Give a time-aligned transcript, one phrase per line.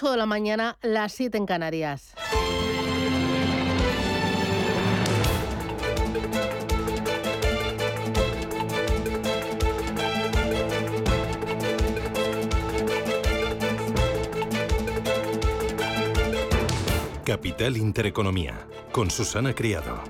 [0.00, 2.14] 8 de la mañana, las 7 en Canarias.
[17.26, 20.02] Capital Intereconomía, con Susana Criado.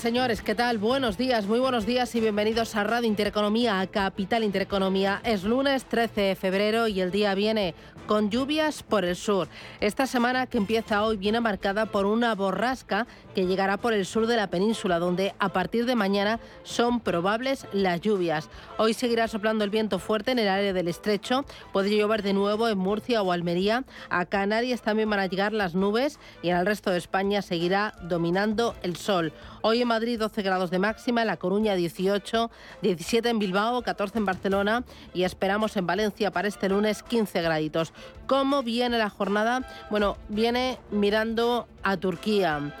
[0.00, 0.78] Señores, ¿qué tal?
[0.78, 5.20] Buenos días, muy buenos días y bienvenidos a Radio Intereconomía, a Capital Intereconomía.
[5.24, 7.74] Es lunes 13 de febrero y el día viene
[8.06, 9.46] con lluvias por el sur.
[9.78, 14.26] Esta semana que empieza hoy viene marcada por una borrasca que llegará por el sur
[14.26, 18.48] de la península, donde a partir de mañana son probables las lluvias.
[18.78, 22.68] Hoy seguirá soplando el viento fuerte en el área del estrecho, puede llover de nuevo
[22.68, 23.84] en Murcia o Almería.
[24.08, 27.94] A Canarias también van a llegar las nubes y en el resto de España seguirá
[28.02, 29.32] dominando el sol.
[29.62, 34.16] Hoy en Madrid 12 grados de máxima, en La Coruña 18, 17 en Bilbao, 14
[34.16, 37.92] en Barcelona y esperamos en Valencia para este lunes 15 graditos.
[38.26, 39.68] ¿Cómo viene la jornada?
[39.90, 42.74] Bueno, viene mirando a Turquía.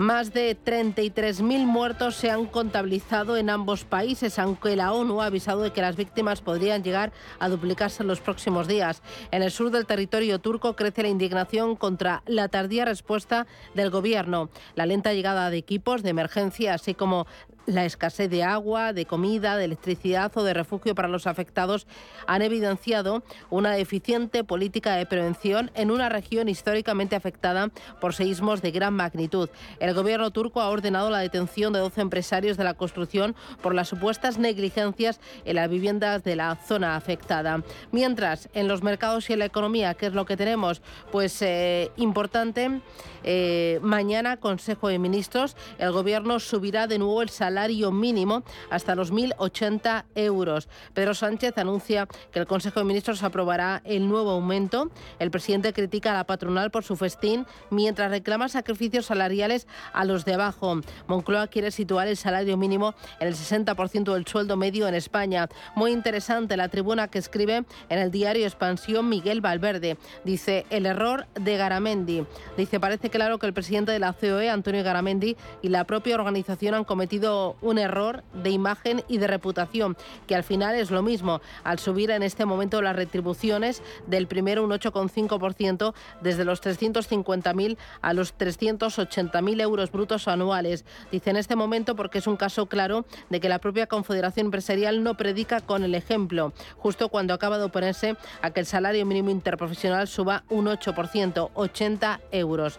[0.00, 5.60] Más de 33.000 muertos se han contabilizado en ambos países, aunque la ONU ha avisado
[5.60, 9.02] de que las víctimas podrían llegar a duplicarse en los próximos días.
[9.30, 14.48] En el sur del territorio turco crece la indignación contra la tardía respuesta del gobierno,
[14.74, 17.26] la lenta llegada de equipos de emergencia, así como
[17.66, 21.86] la escasez de agua, de comida, de electricidad o de refugio para los afectados
[22.26, 28.70] han evidenciado una deficiente política de prevención en una región históricamente afectada por seísmos de
[28.70, 29.48] gran magnitud.
[29.78, 33.88] El gobierno turco ha ordenado la detención de 12 empresarios de la construcción por las
[33.88, 37.62] supuestas negligencias en las viviendas de la zona afectada.
[37.92, 40.82] Mientras, en los mercados y en la economía, ¿qué es lo que tenemos?
[41.12, 42.80] Pues eh, importante,
[43.22, 48.94] eh, mañana Consejo de Ministros, el gobierno subirá de nuevo el salario salario mínimo hasta
[48.94, 50.68] los 1.080 euros.
[50.94, 54.92] Pedro Sánchez anuncia que el Consejo de Ministros aprobará el nuevo aumento.
[55.18, 60.24] El presidente critica a la patronal por su festín mientras reclama sacrificios salariales a los
[60.24, 60.80] de abajo.
[61.08, 65.48] Moncloa quiere situar el salario mínimo en el 60% del sueldo medio en España.
[65.74, 69.98] Muy interesante la tribuna que escribe en el diario Expansión Miguel Valverde.
[70.24, 72.24] Dice el error de Garamendi.
[72.56, 76.74] Dice parece claro que el presidente de la COE, Antonio Garamendi, y la propia organización
[76.74, 79.96] han cometido un error de imagen y de reputación,
[80.26, 84.64] que al final es lo mismo, al subir en este momento las retribuciones del primero
[84.64, 90.84] un 8,5% desde los 350.000 a los 380.000 euros brutos anuales.
[91.10, 95.02] Dice en este momento porque es un caso claro de que la propia Confederación Empresarial
[95.02, 99.30] no predica con el ejemplo, justo cuando acaba de oponerse a que el salario mínimo
[99.30, 102.78] interprofesional suba un 8%, 80 euros.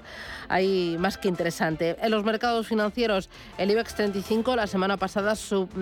[0.50, 1.96] Hay más que interesante.
[2.02, 5.34] En los mercados financieros, el IBEX 35 la semana pasada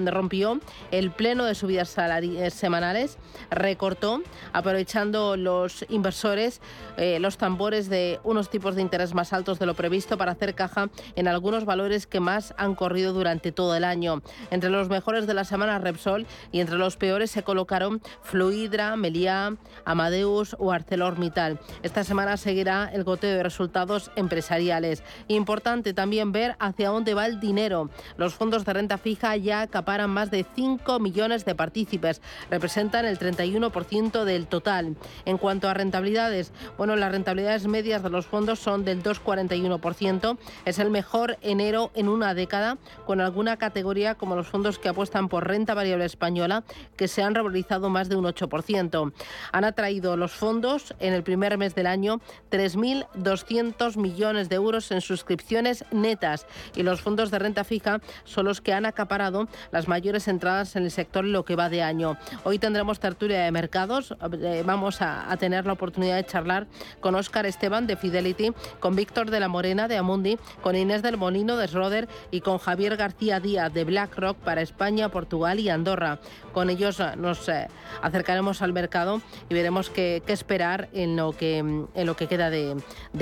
[0.05, 0.59] rompió
[0.91, 3.17] el pleno de subidas salariales semanales,
[3.49, 4.21] recortó,
[4.53, 6.61] aprovechando los inversores
[6.97, 10.53] eh, los tambores de unos tipos de interés más altos de lo previsto para hacer
[10.53, 14.21] caja en algunos valores que más han corrido durante todo el año.
[14.51, 19.55] Entre los mejores de la semana Repsol y entre los peores se colocaron Fluidra, Meliá,
[19.85, 21.59] Amadeus o ArcelorMittal.
[21.83, 25.03] Esta semana seguirá el goteo de resultados empresariales.
[25.27, 27.89] Importante también ver hacia dónde va el dinero.
[28.17, 33.17] Los fondos de renta fija ya acaparan más de 5 millones de partícipes, representan el
[33.19, 34.95] 31% del total.
[35.25, 40.79] En cuanto a rentabilidades, bueno, las rentabilidades medias de los fondos son del 2,41%, es
[40.79, 45.47] el mejor enero en una década, con alguna categoría como los fondos que apuestan por
[45.47, 46.63] renta variable española,
[46.95, 49.13] que se han revalorizado más de un 8%.
[49.51, 52.21] Han atraído los fondos en el primer mes del año
[52.51, 56.45] 3.200 millones de euros en suscripciones netas
[56.75, 60.83] y los fondos de renta fija son los que han acaparado las mayores entradas en
[60.83, 62.17] el sector en lo que va de año.
[62.43, 64.15] Hoy tendremos tertulia de mercados.
[64.41, 66.67] Eh, vamos a, tener la oportunidad de charlar
[66.99, 71.17] con Óscar Esteban de Fidelity, con Víctor de la Morena de Amundi, con Inés del
[71.17, 76.19] Molino de Schroeder y con Javier García Díaz de BlackRock para España, Portugal y Andorra.
[76.51, 77.67] Con ellos eh, nos eh,
[78.01, 82.75] acercaremos al mercado y veremos qué, esperar en lo que, en lo que queda de,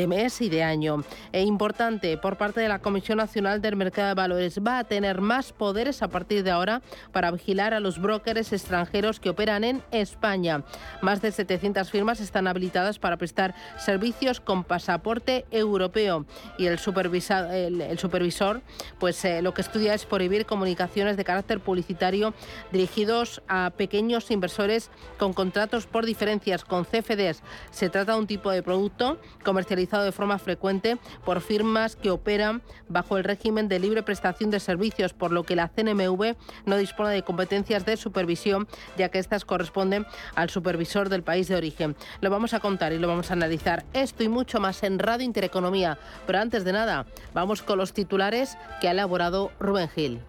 [0.08, 1.04] mes y de año.
[1.34, 5.17] E importante, por parte de la Comisión Nacional del Mercado de Valores, va a tener
[5.22, 6.82] más poderes a partir de ahora
[7.12, 10.64] para vigilar a los brokers extranjeros que operan en España.
[11.02, 16.26] Más de 700 firmas están habilitadas para prestar servicios con pasaporte europeo
[16.58, 18.62] y el, supervisor,
[19.00, 22.34] pues eh, lo que estudia es prohibir comunicaciones de carácter publicitario
[22.72, 27.42] dirigidos a pequeños inversores con contratos por diferencias con CFDs.
[27.72, 32.62] Se trata de un tipo de producto comercializado de forma frecuente por firmas que operan
[32.88, 37.12] bajo el régimen de libre prestación de servicios Por lo que la CNMV no dispone
[37.12, 38.68] de competencias de supervisión,
[38.98, 40.06] ya que estas corresponden
[40.36, 41.96] al supervisor del país de origen.
[42.22, 45.26] Lo vamos a contar y lo vamos a analizar esto y mucho más en Radio
[45.26, 45.98] Intereconomía.
[46.26, 50.22] Pero antes de nada, vamos con los titulares que ha elaborado Rubén Gil.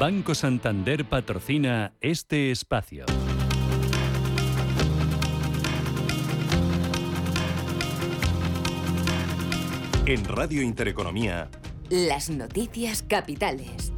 [0.00, 3.04] Banco Santander patrocina este espacio.
[10.10, 11.48] En Radio Intereconomía.
[11.88, 13.92] Las noticias capitales.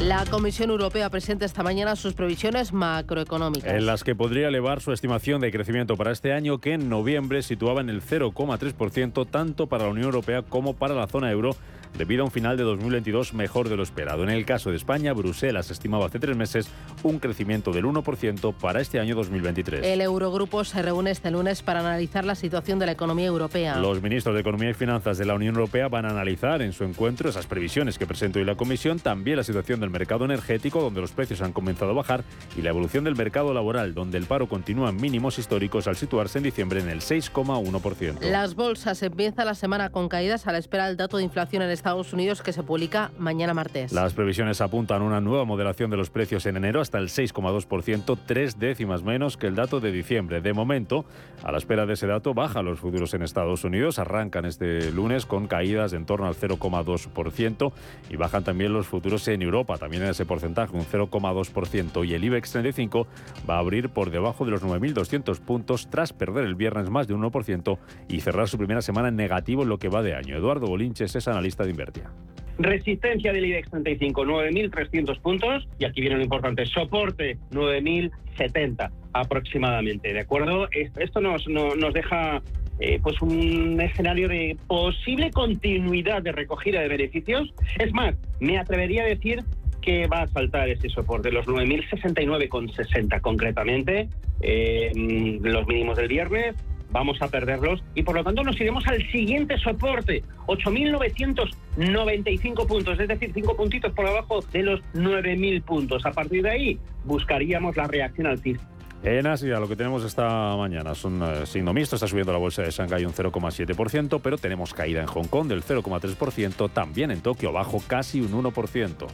[0.00, 3.74] La Comisión Europea presenta esta mañana sus previsiones macroeconómicas.
[3.74, 7.42] En las que podría elevar su estimación de crecimiento para este año, que en noviembre
[7.42, 11.56] situaba en el 0,3% tanto para la Unión Europea como para la zona euro
[11.96, 14.22] debido a un final de 2022 mejor de lo esperado.
[14.22, 16.68] En el caso de España, Bruselas estimaba hace tres meses
[17.02, 19.84] un crecimiento del 1% para este año 2023.
[19.84, 23.78] El Eurogrupo se reúne este lunes para analizar la situación de la economía europea.
[23.78, 26.84] Los ministros de Economía y Finanzas de la Unión Europea van a analizar en su
[26.84, 31.00] encuentro esas previsiones que presentó hoy la Comisión, también la situación del mercado energético, donde
[31.00, 32.24] los precios han comenzado a bajar,
[32.56, 36.38] y la evolución del mercado laboral, donde el paro continúa en mínimos históricos al situarse
[36.38, 38.20] en diciembre en el 6,1%.
[38.20, 41.70] Las bolsas empiezan la semana con caídas a la espera del dato de inflación en
[41.76, 43.92] Estados Unidos que se publica mañana martes.
[43.92, 48.18] Las previsiones apuntan a una nueva moderación de los precios en enero hasta el 6,2%,
[48.26, 50.40] tres décimas menos que el dato de diciembre.
[50.40, 51.04] De momento,
[51.42, 55.26] a la espera de ese dato, bajan los futuros en Estados Unidos, arrancan este lunes
[55.26, 57.72] con caídas en torno al 0,2%
[58.10, 62.08] y bajan también los futuros en Europa, también en ese porcentaje, un 0,2%.
[62.08, 63.06] Y el IBEX 35
[63.48, 67.14] va a abrir por debajo de los 9.200 puntos tras perder el viernes más de
[67.14, 70.36] un 1% y cerrar su primera semana en negativo en lo que va de año.
[70.36, 72.10] Eduardo Bolinches es analista de.
[72.58, 75.68] Resistencia del IBEX 35, 9.300 puntos.
[75.78, 80.68] Y aquí viene lo importante, soporte, 9.070 aproximadamente, ¿de acuerdo?
[80.72, 82.42] Esto nos, nos deja
[82.78, 87.52] eh, pues un escenario de posible continuidad de recogida de beneficios.
[87.78, 89.42] Es más, me atrevería a decir
[89.80, 94.08] que va a saltar ese soporte, los 9.069,60 concretamente,
[94.42, 96.56] eh, los mínimos del viernes,
[96.96, 103.08] vamos a perderlos y por lo tanto nos iremos al siguiente soporte, 8.995 puntos, es
[103.08, 106.06] decir, 5 puntitos por abajo de los 9.000 puntos.
[106.06, 108.66] A partir de ahí buscaríamos la reacción alcista.
[109.02, 112.62] En Asia lo que tenemos esta mañana son eh, signo mixto, está subiendo la bolsa
[112.62, 117.52] de Shanghái un 0,7%, pero tenemos caída en Hong Kong del 0,3%, también en Tokio
[117.52, 119.06] bajo casi un 1%.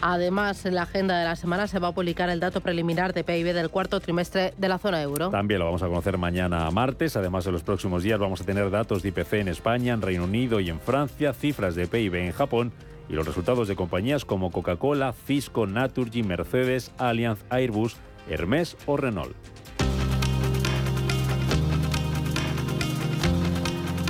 [0.00, 3.24] Además, en la agenda de la semana se va a publicar el dato preliminar de
[3.24, 5.30] PIB del cuarto trimestre de la zona euro.
[5.30, 7.16] También lo vamos a conocer mañana martes.
[7.16, 10.24] Además, en los próximos días vamos a tener datos de IPC en España, en Reino
[10.24, 12.72] Unido y en Francia, cifras de PIB en Japón
[13.08, 17.96] y los resultados de compañías como Coca-Cola, Cisco, Naturgy, Mercedes, Allianz, Airbus,
[18.28, 19.55] Hermes o Renault.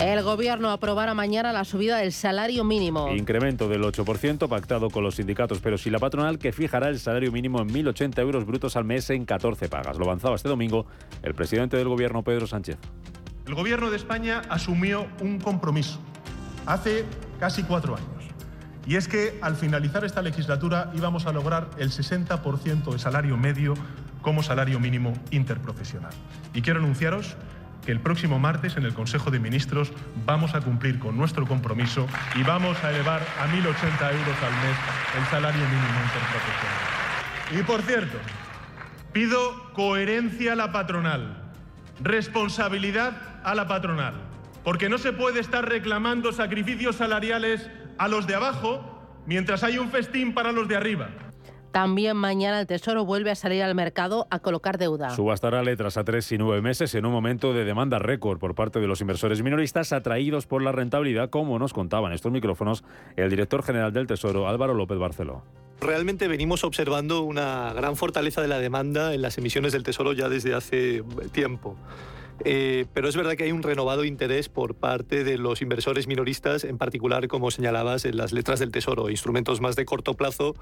[0.00, 3.10] El gobierno aprobará mañana la subida del salario mínimo.
[3.14, 7.32] Incremento del 8% pactado con los sindicatos, pero sí la patronal que fijará el salario
[7.32, 9.96] mínimo en 1.080 euros brutos al mes en 14 pagas.
[9.96, 10.84] Lo avanzaba este domingo
[11.22, 12.76] el presidente del gobierno, Pedro Sánchez.
[13.46, 15.98] El gobierno de España asumió un compromiso
[16.66, 17.04] hace
[17.40, 18.08] casi cuatro años.
[18.86, 23.74] Y es que al finalizar esta legislatura íbamos a lograr el 60% de salario medio
[24.20, 26.12] como salario mínimo interprofesional.
[26.52, 27.36] Y quiero anunciaros
[27.86, 29.92] que el próximo martes en el Consejo de Ministros
[30.26, 34.76] vamos a cumplir con nuestro compromiso y vamos a elevar a 1.080 euros al mes
[35.16, 37.60] el salario mínimo interprofesional.
[37.60, 38.18] Y por cierto,
[39.12, 41.52] pido coherencia a la patronal,
[42.02, 44.14] responsabilidad a la patronal,
[44.64, 49.90] porque no se puede estar reclamando sacrificios salariales a los de abajo mientras hay un
[49.90, 51.08] festín para los de arriba.
[51.72, 55.10] También mañana el Tesoro vuelve a salir al mercado a colocar deuda.
[55.10, 58.80] Subastará letras a tres y nueve meses en un momento de demanda récord por parte
[58.80, 62.84] de los inversores minoristas atraídos por la rentabilidad, como nos contaban estos micrófonos
[63.16, 65.42] el director general del Tesoro, Álvaro López Barceló.
[65.80, 70.28] Realmente venimos observando una gran fortaleza de la demanda en las emisiones del Tesoro ya
[70.30, 71.76] desde hace tiempo.
[72.44, 76.64] Eh, pero es verdad que hay un renovado interés por parte de los inversores minoristas,
[76.64, 80.54] en particular, como señalabas, en las letras del Tesoro, instrumentos más de corto plazo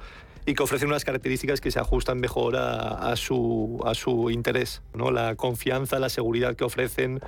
[0.47, 4.83] y que ofrecen unas características que se ajustan mejor a, su, a su interés.
[4.95, 5.11] ¿no?
[5.11, 7.21] La confianza, la seguridad que ofrecen,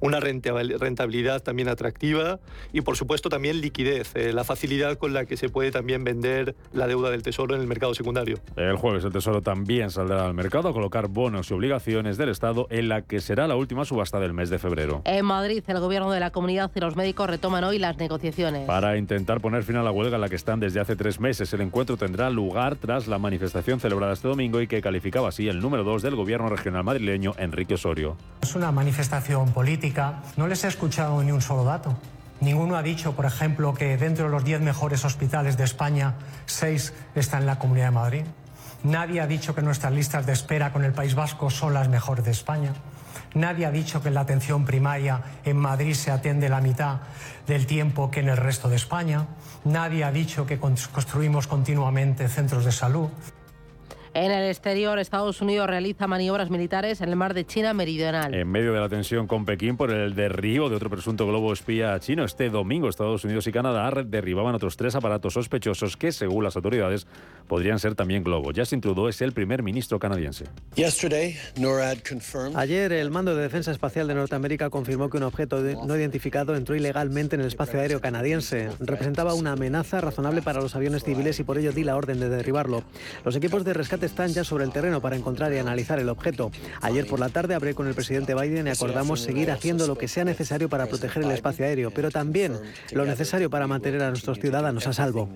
[0.00, 2.38] una rentabilidad también atractiva
[2.72, 6.54] y, por supuesto, también liquidez, eh, la facilidad con la que se puede también vender
[6.72, 8.38] la deuda del Tesoro en el mercado secundario.
[8.56, 12.66] El jueves el Tesoro también saldrá al mercado a colocar bonos y obligaciones del Estado
[12.70, 15.02] en la que será la última subasta del mes de febrero.
[15.04, 18.66] En Madrid, el gobierno de la comunidad y los médicos retoman hoy las negociaciones.
[18.66, 21.52] Para intentar poner fin a la huelga en la que están desde hace tres meses,
[21.52, 25.60] el encuentro tendrá lugar tras la manifestación celebrada este domingo y que calificaba así el
[25.60, 28.18] número dos del gobierno regional madrileño, Enrique Osorio.
[28.42, 30.22] Es una manifestación política.
[30.36, 31.96] No les he escuchado ni un solo dato.
[32.40, 36.92] Ninguno ha dicho, por ejemplo, que dentro de los 10 mejores hospitales de España, 6
[37.14, 38.22] están en la Comunidad de Madrid.
[38.82, 42.26] Nadie ha dicho que nuestras listas de espera con el País Vasco son las mejores
[42.26, 42.74] de España.
[43.34, 46.98] Nadie ha dicho que en la atención primaria en Madrid se atiende la mitad
[47.46, 49.26] del tiempo que en el resto de España.
[49.64, 53.08] Nadie ha dicho que construimos continuamente centros de salud.
[54.12, 58.34] En el exterior, Estados Unidos realiza maniobras militares en el mar de China Meridional.
[58.34, 61.96] En medio de la tensión con Pekín por el derribo de otro presunto globo espía
[62.00, 66.56] chino, este domingo Estados Unidos y Canadá derribaban otros tres aparatos sospechosos que, según las
[66.56, 67.06] autoridades,
[67.46, 68.52] podrían ser también globos.
[68.56, 70.46] Justin Trudeau es el primer ministro canadiense.
[72.56, 76.74] Ayer, el Mando de Defensa Espacial de Norteamérica confirmó que un objeto no identificado entró
[76.74, 78.70] ilegalmente en el espacio aéreo canadiense.
[78.80, 82.28] Representaba una amenaza razonable para los aviones civiles y por ello di la orden de
[82.28, 82.82] derribarlo.
[83.24, 86.50] Los equipos de rescate están ya sobre el terreno para encontrar y analizar el objeto.
[86.80, 90.08] Ayer por la tarde hablé con el presidente Biden y acordamos seguir haciendo lo que
[90.08, 92.56] sea necesario para proteger el espacio aéreo, pero también
[92.92, 95.28] lo necesario para mantener a nuestros ciudadanos a salvo.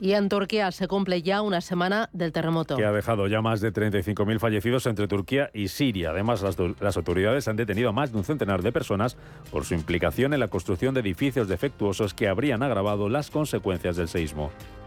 [0.00, 2.76] Y en Turquía se cumple ya una semana del terremoto.
[2.76, 6.10] Que ha dejado ya más de 35.000 fallecidos entre Turquía y Siria.
[6.10, 9.16] Además, las, las autoridades han detenido a más de un centenar de personas
[9.50, 14.08] por su implicación en la construcción de edificios defectuosos que habrían agravado las consecuencias del
[14.08, 14.50] seísmo.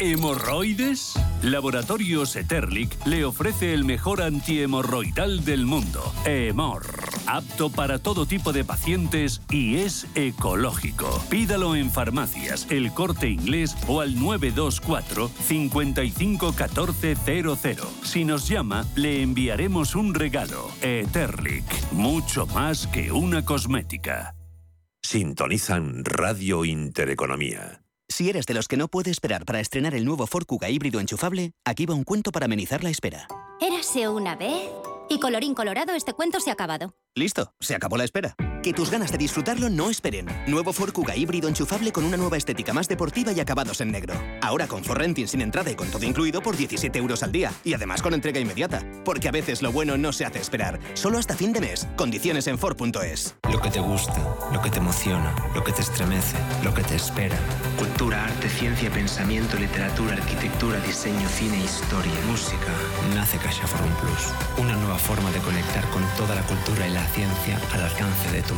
[0.00, 1.14] ¿Hemorroides?
[1.42, 6.86] Laboratorios Eterlic le ofrece el mejor antihemorroidal del mundo, Hemor.
[7.26, 11.22] Apto para todo tipo de pacientes y es ecológico.
[11.28, 17.86] Pídalo en farmacias, el corte inglés o al 924 551400.
[18.02, 20.70] Si nos llama, le enviaremos un regalo.
[20.80, 24.34] Eterlic, mucho más que una cosmética.
[25.02, 27.79] Sintonizan Radio Intereconomía.
[28.10, 30.98] Si eres de los que no puede esperar para estrenar el nuevo Ford Kuga híbrido
[30.98, 33.28] enchufable, aquí va un cuento para amenizar la espera.
[33.60, 34.68] Érase una vez
[35.08, 36.96] y colorín colorado este cuento se ha acabado.
[37.14, 38.34] Listo, se acabó la espera.
[38.62, 40.26] Que tus ganas de disfrutarlo no esperen.
[40.46, 44.12] Nuevo Ford Kuga híbrido enchufable con una nueva estética más deportiva y acabados en negro.
[44.42, 47.52] Ahora con Renting sin entrada y con todo incluido por 17 euros al día.
[47.64, 48.84] Y además con entrega inmediata.
[49.02, 50.78] Porque a veces lo bueno no se hace esperar.
[50.92, 51.88] Solo hasta fin de mes.
[51.96, 53.34] Condiciones en Ford.es.
[53.50, 56.96] Lo que te gusta, lo que te emociona, lo que te estremece, lo que te
[56.96, 57.38] espera.
[57.78, 62.68] Cultura, arte, ciencia, pensamiento, literatura, arquitectura, diseño, cine, historia, música.
[63.14, 64.62] Nace Caixa Forum Plus.
[64.62, 68.49] Una nueva forma de conectar con toda la cultura y la ciencia al alcance de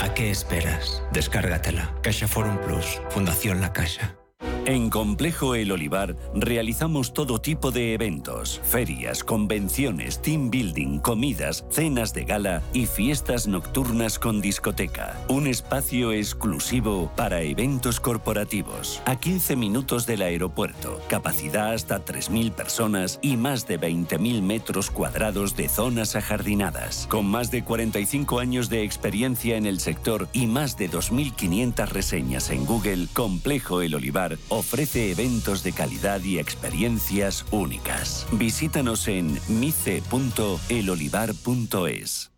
[0.00, 1.02] ¿A qué esperas?
[1.12, 1.90] Descárgatela.
[2.02, 3.00] Caixa Forum Plus.
[3.10, 4.21] Fundación La Caixa.
[4.64, 12.14] En Complejo El Olivar realizamos todo tipo de eventos, ferias, convenciones, team building, comidas, cenas
[12.14, 15.18] de gala y fiestas nocturnas con discoteca.
[15.28, 19.02] Un espacio exclusivo para eventos corporativos.
[19.04, 25.56] A 15 minutos del aeropuerto, capacidad hasta 3.000 personas y más de 20.000 metros cuadrados
[25.56, 27.08] de zonas ajardinadas.
[27.10, 32.50] Con más de 45 años de experiencia en el sector y más de 2.500 reseñas
[32.50, 38.26] en Google, Complejo El Olivar ofrece eventos de calidad y experiencias únicas.
[38.32, 42.30] Visítanos en mice.elolivar.es.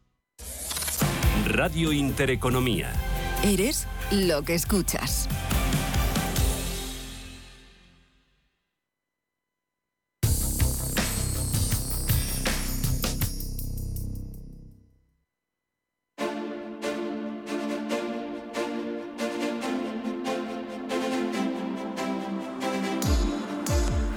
[1.46, 2.92] Radio Intereconomía.
[3.42, 5.28] Eres lo que escuchas.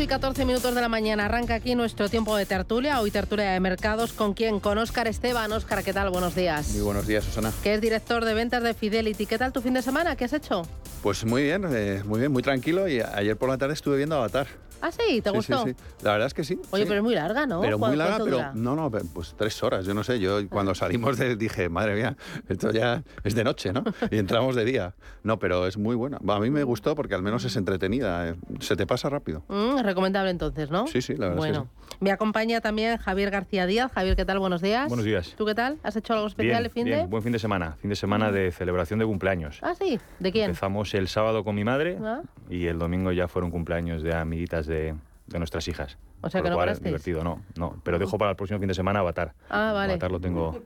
[0.00, 3.50] 8 y 14 minutos de la mañana arranca aquí nuestro tiempo de tertulia, hoy tertulia
[3.50, 5.52] de mercados, con quien, con Óscar Esteban.
[5.52, 6.08] Óscar, ¿qué tal?
[6.08, 6.70] Buenos días.
[6.70, 7.52] Muy buenos días, Susana.
[7.62, 9.26] Que es director de ventas de Fidelity.
[9.26, 10.16] ¿Qué tal tu fin de semana?
[10.16, 10.62] ¿Qué has hecho?
[11.02, 14.16] Pues muy bien, eh, muy bien, muy tranquilo y ayer por la tarde estuve viendo
[14.16, 14.46] Avatar.
[14.82, 15.64] Ah, sí, ¿te gustó?
[15.64, 15.76] Sí, sí.
[16.02, 16.58] La verdad es que sí.
[16.70, 16.88] Oye, sí.
[16.88, 17.60] pero es muy larga, ¿no?
[17.60, 18.52] Pero muy larga, pero dura?
[18.54, 20.18] no, no, pues tres horas, yo no sé.
[20.20, 22.16] Yo cuando salimos de dije, madre mía,
[22.48, 23.84] esto ya es de noche, ¿no?
[24.10, 24.94] Y entramos de día.
[25.22, 26.18] No, pero es muy buena.
[26.28, 28.28] A mí me gustó porque al menos es entretenida.
[28.28, 29.42] eh, Se te pasa rápido.
[29.48, 30.86] Mm, recomendable entonces, ¿no?
[30.86, 31.68] Sí, sí, la verdad Bueno,
[32.00, 33.92] me acompaña también Javier García Díaz.
[33.92, 34.38] Javier, ¿qué tal?
[34.38, 34.88] Buenos días.
[34.88, 35.34] Buenos días.
[35.36, 35.78] ¿Tú qué tal?
[35.82, 37.06] ¿Has hecho algo especial Bien, el fin bien, de?
[37.06, 37.76] buen fin de semana.
[37.80, 39.58] Fin de semana de celebración de cumpleaños.
[39.62, 39.98] Ah, sí.
[40.18, 40.46] ¿De quién?
[40.46, 42.22] Empezamos el sábado con mi madre Ah.
[42.48, 44.94] y el domingo ya fueron cumpleaños de amiguitas de,
[45.26, 45.98] de nuestras hijas.
[46.22, 47.76] O sea Por que lo no cual, divertido, no, no.
[47.82, 49.34] Pero dejo para el próximo fin de semana Avatar.
[49.50, 49.92] Ah, vale.
[49.94, 50.62] Avatar lo tengo,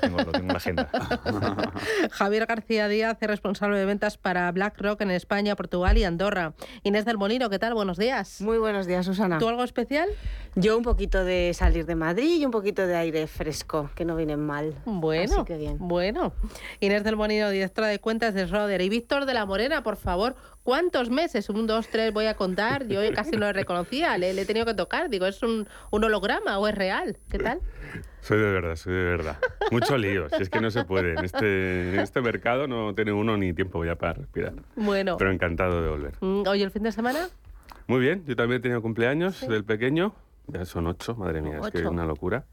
[0.00, 0.88] tengo, lo tengo en la agenda.
[2.10, 6.54] Javier García Díaz es responsable de ventas para BlackRock en España, Portugal y Andorra.
[6.82, 7.74] Inés del Molino, ¿qué tal?
[7.74, 8.40] Buenos días.
[8.40, 9.38] Muy buenos días, Susana.
[9.38, 10.08] ¿Tú algo especial?
[10.56, 14.16] Yo un poquito de salir de Madrid y un poquito de aire fresco, que no
[14.16, 14.74] vienen mal.
[14.84, 15.76] Bueno, Así que bien.
[15.78, 16.32] bueno.
[16.80, 18.80] Inés del Molino, directora de cuentas de Schroeder.
[18.80, 21.48] Y Víctor de la Morena, por favor, ¿cuántos meses?
[21.50, 22.86] Un, dos, tres, voy a contar.
[22.88, 25.08] Yo casi no le reconocía, le, le he tenido que tocar.
[25.08, 27.18] Digo, ¿es un, un holograma o es real?
[27.30, 27.60] ¿Qué tal?
[28.22, 29.38] Soy de verdad, soy de verdad.
[29.70, 31.12] Mucho lío, si es que no se puede.
[31.14, 34.52] En este, en este mercado no tiene uno ni tiempo ya para respirar.
[34.76, 35.16] Bueno.
[35.16, 36.14] Pero encantado de volver.
[36.20, 37.28] Mm, Oye, ¿el fin de semana?
[37.86, 40.14] Muy bien, yo también he tenido cumpleaños del pequeño.
[40.48, 41.90] Ya son ocho, madre mía, es que es Ocho.
[41.92, 42.44] una locura.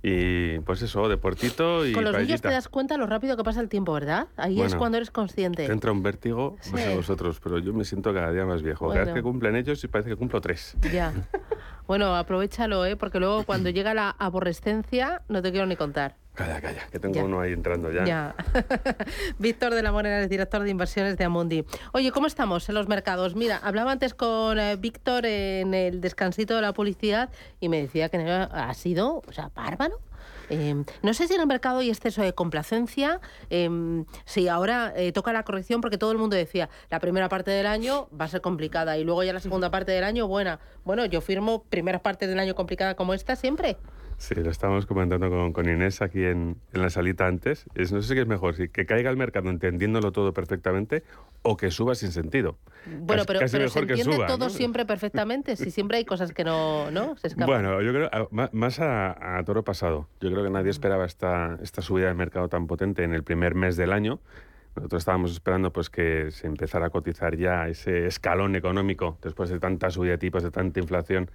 [0.00, 3.60] Y pues eso, deportito y Con los niños te das cuenta lo rápido que pasa
[3.60, 4.28] el tiempo, ¿verdad?
[4.36, 5.66] Ahí es Bueno, cuando eres consciente.
[5.66, 6.84] Te entra un vértigo, no Sí.
[6.94, 8.86] vosotros, pero yo me siento cada día más viejo.
[8.86, 9.06] Cada Bueno.
[9.06, 10.76] vez que cumplen ellos y parece que cumplo tres.
[10.92, 11.12] Ya.
[11.88, 12.94] Bueno, aprovechalo, ¿eh?
[12.96, 16.14] Porque luego cuando llega la aborrescencia, no te quiero ni contar.
[16.34, 17.24] Calla, calla, que tengo Ya.
[17.24, 18.04] uno ahí entrando ya.
[18.04, 18.34] Ya.
[19.38, 21.64] Víctor de la Morena es director de inversiones de Amundi.
[21.92, 23.34] Oye, ¿cómo estamos en los mercados?
[23.34, 28.08] Mira, hablaba antes con eh, Víctor en el descansito de la publicidad y me decía
[28.08, 29.98] que ha sido, o sea, bárbaro.
[30.50, 35.12] Eh, no sé si en el mercado hay exceso de complacencia, eh, si ahora eh,
[35.12, 38.28] toca la corrección, porque todo el mundo decía, la primera parte del año va a
[38.28, 40.60] ser complicada y luego ya la segunda parte del año buena.
[40.84, 43.76] Bueno, yo firmo primeras partes del año complicada como esta siempre.
[44.18, 47.64] Sí, lo estábamos comentando con, con Inés aquí en, en la salita antes.
[47.76, 51.04] Es, no sé qué es mejor, si que caiga el mercado entendiéndolo todo perfectamente
[51.42, 52.58] o que suba sin sentido.
[52.84, 54.50] Bueno, Casi- pero, casi pero se mejor que entiende suba, todo ¿no?
[54.50, 57.16] siempre perfectamente, si siempre hay cosas que no, ¿no?
[57.16, 57.46] se escapan.
[57.46, 60.08] Bueno, yo creo, a- ma- más a, a toro pasado.
[60.20, 63.54] Yo creo que nadie esperaba esta, esta subida del mercado tan potente en el primer
[63.54, 64.18] mes del año.
[64.74, 69.58] Nosotros estábamos esperando pues que se empezara a cotizar ya ese escalón económico después de
[69.58, 71.30] tanta subida de tipos, de tanta inflación,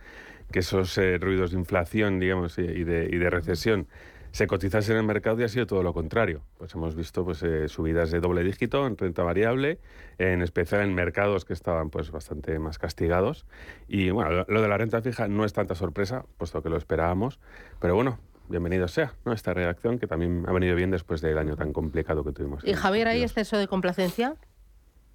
[0.51, 3.87] que esos eh, ruidos de inflación, digamos, y, y de, y de recesión
[4.31, 6.41] se cotizasen en el mercado y ha sido todo lo contrario.
[6.57, 9.79] Pues hemos visto pues, eh, subidas de doble dígito en renta variable,
[10.17, 13.45] en especial en mercados que estaban pues, bastante más castigados.
[13.87, 16.77] Y bueno, lo- lo de la renta fija no es tanta sorpresa, puesto que lo
[16.77, 17.39] esperábamos,
[17.79, 18.17] pero bueno,
[18.49, 19.33] bienvenido sea ¿no?
[19.33, 22.63] esta reacción que también ha venido bien después del año tan complicado que tuvimos.
[22.63, 24.35] ¿Y Javier, hay exceso de complacencia?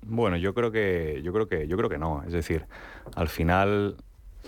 [0.03, 2.23] Bueno, yo creo que yo creo que yo creo que no.
[2.25, 2.67] Es decir,
[3.17, 3.97] al final,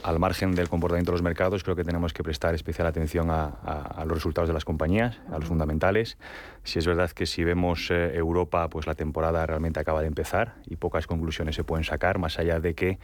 [0.02, 3.44] al margen del comportamiento de los mercados, creo que tenemos que prestar especial atención a,
[3.62, 6.16] a- a los resultados de las compañías, a los fundamentales.
[6.64, 10.54] Si es verdad que si vemos eh, Europa, pues la temporada realmente acaba de empezar
[10.66, 12.98] y pocas conclusiones se pueden sacar, más allá de que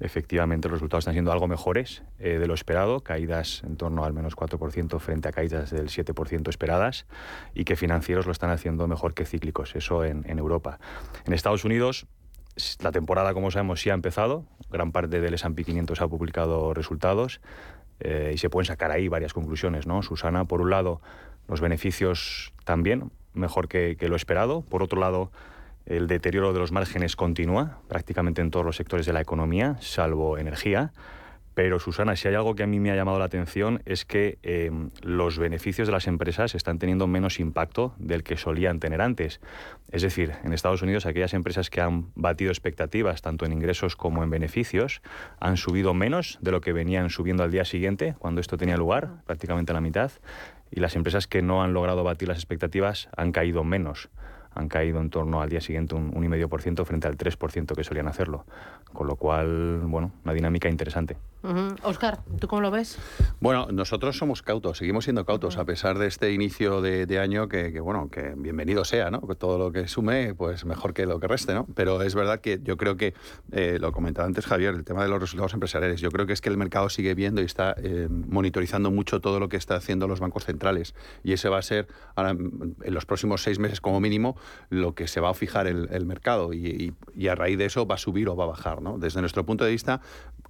[0.00, 4.12] efectivamente los resultados están siendo algo mejores eh, de lo esperado, caídas en torno al
[4.12, 7.06] menos 4% frente a caídas del 7% esperadas
[7.54, 10.78] y que financieros lo están haciendo mejor que cíclicos, eso en, en Europa.
[11.26, 12.06] En Estados Unidos
[12.82, 14.44] la temporada, como sabemos, sí ha empezado.
[14.70, 17.40] Gran parte del S&P 500 ha publicado resultados
[18.00, 20.02] eh, y se pueden sacar ahí varias conclusiones, ¿no?
[20.02, 21.00] Susana, por un lado,
[21.48, 24.62] los beneficios también mejor que, que lo esperado.
[24.62, 25.30] Por otro lado,
[25.86, 30.38] el deterioro de los márgenes continúa prácticamente en todos los sectores de la economía, salvo
[30.38, 30.92] energía.
[31.54, 34.38] Pero Susana, si hay algo que a mí me ha llamado la atención es que
[34.42, 34.70] eh,
[35.02, 39.40] los beneficios de las empresas están teniendo menos impacto del que solían tener antes.
[39.90, 44.22] Es decir, en Estados Unidos aquellas empresas que han batido expectativas tanto en ingresos como
[44.22, 45.02] en beneficios
[45.40, 49.22] han subido menos de lo que venían subiendo al día siguiente cuando esto tenía lugar,
[49.26, 50.10] prácticamente la mitad.
[50.70, 54.08] Y las empresas que no han logrado batir las expectativas han caído menos
[54.54, 58.44] han caído en torno al día siguiente un 1,5% frente al 3% que solían hacerlo.
[58.92, 61.16] Con lo cual, bueno, una dinámica interesante.
[61.82, 62.98] Oscar, ¿tú cómo lo ves?
[63.40, 67.48] Bueno, nosotros somos cautos, seguimos siendo cautos, a pesar de este inicio de, de año
[67.48, 69.20] que, que, bueno, que bienvenido sea, ¿no?
[69.26, 71.66] Que todo lo que sume, pues mejor que lo que reste, ¿no?
[71.74, 73.14] Pero es verdad que yo creo que,
[73.50, 76.40] eh, lo comentaba antes Javier, el tema de los resultados empresariales, yo creo que es
[76.40, 80.06] que el mercado sigue viendo y está eh, monitorizando mucho todo lo que está haciendo
[80.06, 80.94] los bancos centrales.
[81.24, 84.36] Y ese va a ser, ahora, en los próximos seis meses como mínimo,
[84.70, 86.52] lo que se va a fijar el, el mercado.
[86.52, 88.98] Y, y, y a raíz de eso va a subir o va a bajar, ¿no?
[88.98, 90.00] Desde nuestro punto de vista,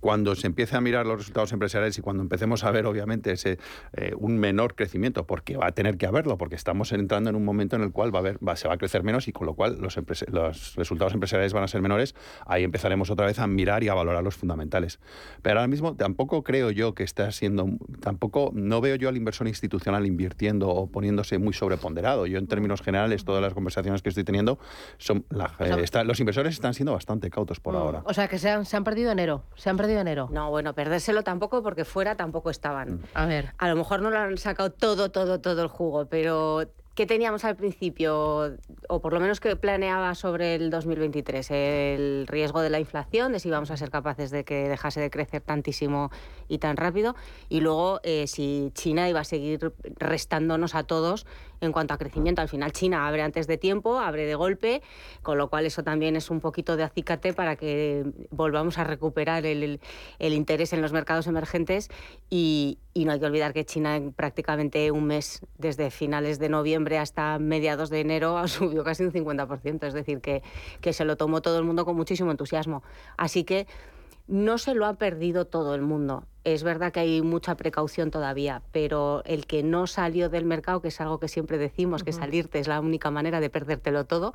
[0.03, 3.61] Cuando se empiece a mirar los resultados empresariales y cuando empecemos a ver, obviamente, ese
[3.93, 7.45] eh, un menor crecimiento, porque va a tener que haberlo, porque estamos entrando en un
[7.45, 9.55] momento en el cual va a haber, se va a crecer menos y con lo
[9.55, 13.85] cual los, los resultados empresariales van a ser menores, ahí empezaremos otra vez a mirar
[13.85, 14.99] y a valorar los fundamentales.
[15.41, 17.69] Pero ahora mismo tampoco creo yo que está siendo,
[18.01, 22.27] tampoco, no veo yo al inversor institucional invirtiendo o poniéndose muy sobreponderado.
[22.27, 24.59] Yo en términos generales, todas las conversaciones que estoy teniendo,
[24.99, 25.25] son
[25.61, 28.03] eh, los inversores están siendo bastante cautos por mm, ahora.
[28.05, 30.28] O sea, que se han, se han perdido enero, se han perdido enero.
[30.33, 32.94] No, bueno, perdérselo tampoco porque fuera tampoco estaban.
[32.94, 33.02] Mm.
[33.14, 33.55] A ver.
[33.59, 37.46] A lo mejor no lo han sacado todo, todo, todo el jugo, pero ¿Qué teníamos
[37.46, 41.50] al principio, o por lo menos que planeaba sobre el 2023?
[41.50, 45.09] El riesgo de la inflación, de si íbamos a ser capaces de que dejase de
[45.09, 46.11] crecer tantísimo
[46.48, 47.16] y tan rápido,
[47.48, 51.26] y luego eh, si China iba a seguir restándonos a todos
[51.66, 52.42] en cuanto a crecimiento.
[52.42, 54.83] Al final China abre antes de tiempo, abre de golpe,
[55.22, 59.46] con lo cual eso también es un poquito de acicate para que volvamos a recuperar
[59.46, 59.81] el,
[60.18, 61.90] interés en los mercados emergentes
[62.31, 66.98] y, no hay que olvidar que China en prácticamente un mes, desde finales de noviembre
[66.98, 70.42] hasta mediados de enero, ha subido casi un 50%, es decir, que,
[70.81, 72.83] que se lo tomó todo el mundo con muchísimo entusiasmo.
[73.16, 73.66] Así que
[74.27, 76.25] no se lo ha perdido todo el mundo.
[76.45, 80.89] Es verdad que hay mucha precaución todavía, pero el que no salió del mercado, que
[80.89, 84.35] es algo que siempre decimos, que salirte es la única manera de perdértelo todo,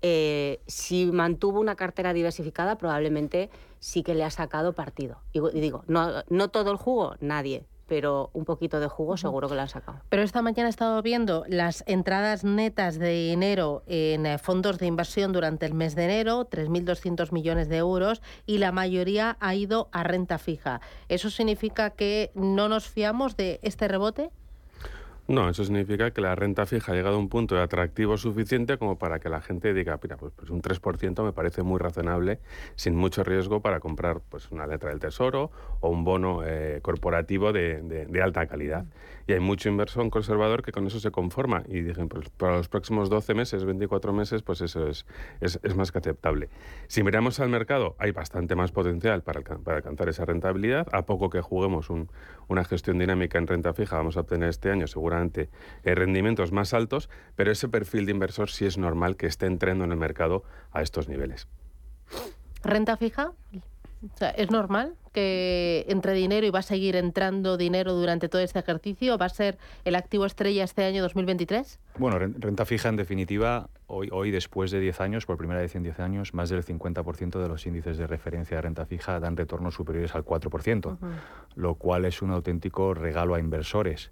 [0.00, 5.18] eh, si mantuvo una cartera diversificada, probablemente sí que le ha sacado partido.
[5.32, 9.54] Y, digo, no, no todo el jugo, nadie, pero un poquito de jugo seguro que
[9.54, 10.00] lo han sacado.
[10.08, 14.86] Pero esta mañana he estado viendo las entradas netas de enero en eh, fondos de
[14.86, 19.90] inversión durante el mes de enero, 3.200 millones de euros, y la mayoría ha ido
[19.92, 20.80] a renta fija.
[21.10, 24.30] ¿Eso significa que no nos fiamos de este rebote?
[25.28, 28.76] No, eso significa que la renta fija ha llegado a un punto de atractivo suficiente
[28.76, 32.40] como para que la gente diga, mira, pues, pues un 3% me parece muy razonable,
[32.74, 37.52] sin mucho riesgo para comprar pues una letra del tesoro o un bono eh, corporativo
[37.52, 38.84] de, de, alta calidad.
[39.26, 42.68] Y hay mucho inversor conservador que con eso se conforma y dicen, pues para los
[42.68, 45.06] próximos 12 meses, 24 meses, pues eso es,
[45.40, 46.48] es, es más que aceptable.
[46.88, 50.86] Si miramos al mercado, hay bastante más potencial para, alcanzar esa rentabilidad.
[50.92, 52.10] A poco que juguemos un,
[52.48, 55.48] una gestión dinámica en renta fija, vamos a obtener este año seguro eh,
[55.94, 59.92] rendimientos más altos, pero ese perfil de inversor sí es normal que esté entrando en
[59.92, 61.48] el mercado a estos niveles.
[62.62, 63.32] ¿Renta fija?
[64.36, 69.18] ¿Es normal que entre dinero y va a seguir entrando dinero durante todo este ejercicio?
[69.18, 71.78] ¿Va a ser el activo estrella este año 2023?
[71.98, 75.82] Bueno, renta fija en definitiva, hoy, hoy después de 10 años, por primera vez en
[75.82, 79.74] 10 años, más del 50% de los índices de referencia de renta fija dan retornos
[79.74, 80.98] superiores al 4%,
[81.54, 84.10] lo cual es un auténtico regalo a inversores.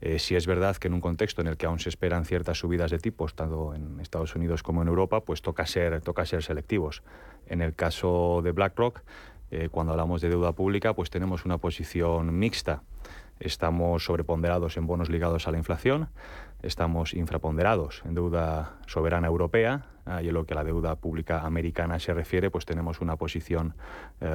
[0.00, 2.58] Eh, si es verdad que en un contexto en el que aún se esperan ciertas
[2.58, 6.42] subidas de tipos, tanto en Estados Unidos como en Europa, pues toca ser, toca ser
[6.42, 7.02] selectivos.
[7.46, 9.00] En el caso de BlackRock,
[9.50, 12.82] eh, cuando hablamos de deuda pública, pues tenemos una posición mixta.
[13.40, 16.08] Estamos sobreponderados en bonos ligados a la inflación,
[16.62, 21.42] estamos infraponderados en deuda soberana europea Ah, y en lo que a la deuda pública
[21.42, 23.74] americana se refiere, pues tenemos una posición
[24.22, 24.26] eh,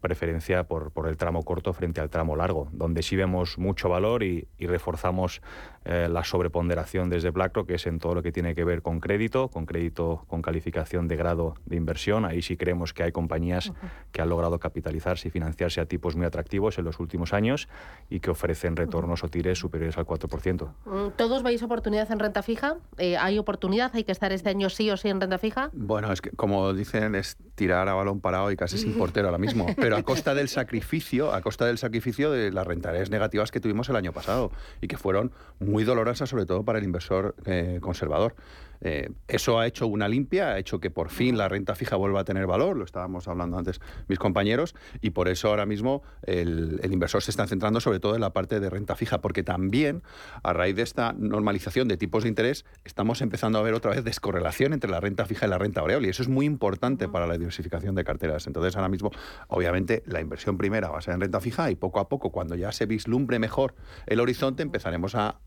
[0.00, 4.22] preferencia por, por, el tramo corto frente al tramo largo, donde sí vemos mucho valor
[4.22, 5.42] y, reforzamos
[5.84, 8.98] eh, la sobreponderación desde BlackRock, que es en todo lo que tiene que ver con
[8.98, 12.24] crédito, con crédito con calificación de grado de inversión.
[12.24, 13.72] Ahí sí creemos que hay compañías
[14.12, 17.68] que han logrado capitalizarse y financiarse a tipos muy atractivos en los últimos años
[18.08, 20.68] y que ofrecen retornos o tires superiores al 4%.
[20.86, 22.78] Mm, ¿Todos veis oportunidad en renta fija?
[22.96, 23.90] Eh, ¿Hay oportunidad?
[23.92, 25.68] ¿Hay que estar este año sí o sí en renta fija?
[25.74, 29.36] Bueno, es que como dicen, es tirar a balón parado y casi sin portero ahora
[29.36, 29.66] mismo.
[29.76, 33.86] Pero a costa del sacrificio, a costa del sacrificio de las rentabilidades negativas que tuvimos
[33.90, 38.34] el año pasado y que fueron muy dolorosas, sobre todo para el inversor eh, conservador.
[38.80, 42.20] Eh, eso ha hecho una limpia, ha hecho que por fin la renta fija vuelva
[42.20, 46.80] a tener valor, lo estábamos hablando antes mis compañeros, y por eso ahora mismo el,
[46.90, 50.02] inversor se está centrando sobre todo en la parte de renta fija, porque también
[50.42, 54.04] a raíz de esta normalización de tipos de interés estamos empezando a ver otra vez
[54.04, 57.26] descorrelación entre la renta fija y la renta variable, y eso es muy importante para
[57.26, 58.46] la diversificación de carteras.
[58.46, 59.10] Entonces ahora mismo,
[59.48, 62.54] obviamente, la inversión primera va a ser en renta fija y poco a poco, cuando
[62.54, 63.74] ya se vislumbre mejor
[64.06, 65.40] el horizonte, empezaremos a,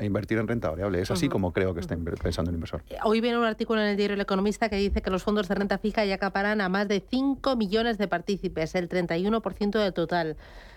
[0.00, 1.00] invertir en renta variable.
[1.00, 2.82] Es así como creo que está pensando el inversor.
[2.90, 5.48] Eh, hoy viene un artículo en el diario El Economista que dice que los fondos
[5.48, 9.92] de renta fija ya acaparan a más de 5 millones de partícipes, el 31% del
[9.92, 10.36] total.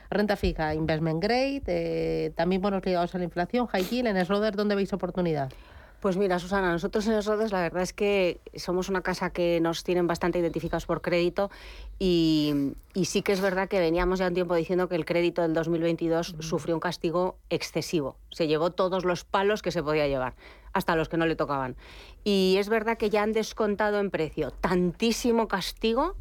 [0.10, 4.56] Renta fija, investment grade, eh, también bonos ligados a la inflación, high yield, en Schroeder,
[4.56, 5.52] ¿dónde veis oportunidad?
[6.00, 9.84] Pues mira, Susana, nosotros en Schroders la verdad es que somos una casa que nos
[9.84, 11.52] tienen bastante identificados por crédito
[11.98, 15.54] y, sí que es verdad que veníamos ya un tiempo diciendo que el crédito del
[15.54, 18.16] 2022 sufrió un castigo excesivo.
[18.32, 20.36] Se llevó todos los palos que se podía llevar,
[20.72, 21.76] hasta los que no le tocaban.
[22.24, 26.16] Y es verdad que ya han descontado en precio tantísimo castigo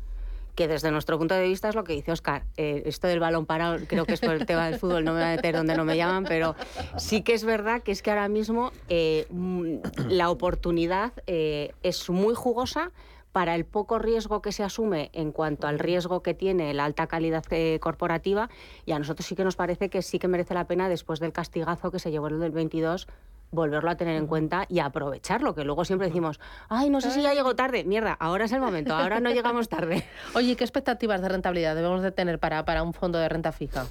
[0.59, 2.42] que desde nuestro punto de vista es lo que dice Oscar.
[2.57, 5.21] Eh, esto del balón parado, creo que es por el tema del fútbol, no me
[5.21, 6.57] voy a meter donde no me llaman, pero
[6.97, 9.77] sí que es verdad que es que ahora mismo eh, mm,
[10.09, 12.90] la oportunidad eh, es muy jugosa
[13.31, 17.07] para el poco riesgo que se asume en cuanto al riesgo que tiene la alta
[17.07, 17.44] calidad
[17.79, 18.51] corporativa
[18.85, 21.33] y a nosotros sí que nos parece que sí que merece la pena después del
[21.33, 23.07] castigazo que se llevó el del 22
[23.50, 27.22] volverlo a tener en cuenta y aprovecharlo, que luego siempre decimos, ay, no sé si
[27.22, 27.84] ya llegó tarde.
[27.84, 30.04] Mierda, ahora es el momento, ahora no llegamos tarde.
[30.34, 33.87] Oye, ¿qué expectativas de rentabilidad debemos de tener para, para un fondo de renta fija?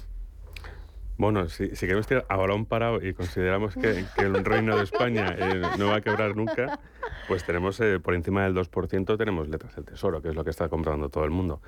[1.18, 5.34] Bueno, si, si queremos tirar a balón parado y consideramos que, el reino de España
[5.36, 6.78] eh, no va a quebrar nunca,
[7.26, 10.50] pues tenemos eh, por encima del 2% tenemos letras del tesoro, que es lo que
[10.50, 11.60] está comprando todo el mundo.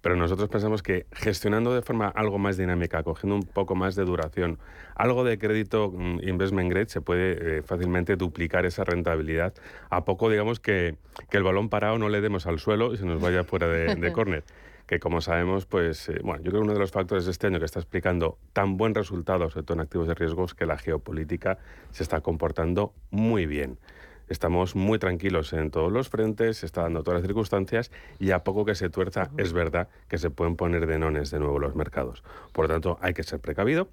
[0.00, 4.04] Pero nosotros pensamos que gestionando de forma algo más dinámica, cogiendo un poco más de
[4.04, 4.58] duración,
[4.96, 9.54] algo de crédito mm, investment grade, se puede eh, fácilmente duplicar esa rentabilidad
[9.88, 10.96] a poco, digamos, que,
[11.30, 13.94] que, el balón parado no le demos al suelo y se nos vaya fuera de,
[13.94, 14.42] de córner
[14.86, 17.48] que como sabemos, pues, eh, bueno, yo creo que uno de los factores de este
[17.48, 20.78] año que está explicando tan buen resultado, sobre todo en activos de riesgos, que la
[20.78, 21.58] geopolítica
[21.90, 23.78] se está comportando muy bien.
[24.28, 28.42] Estamos muy tranquilos en todos los frentes, se está dando todas las circunstancias y a
[28.42, 31.76] poco que se tuerza, es verdad que se pueden poner de nones de nuevo los
[31.76, 32.24] mercados.
[32.52, 33.88] Por lo tanto, hay que ser precavido,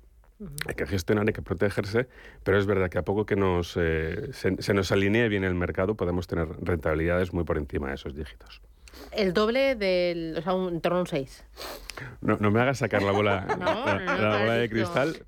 [0.67, 2.07] hay que gestionar, hay que protegerse,
[2.43, 5.95] pero es verdad que a poco que nos, eh, se, nos alinee bien el mercado,
[5.95, 8.61] podemos tener rentabilidades muy por encima de esos dígitos
[9.11, 11.45] el doble del, o sea, un, en torno a un 6.
[12.21, 15.25] No, no me hagas sacar la bola, la, bola de cristal,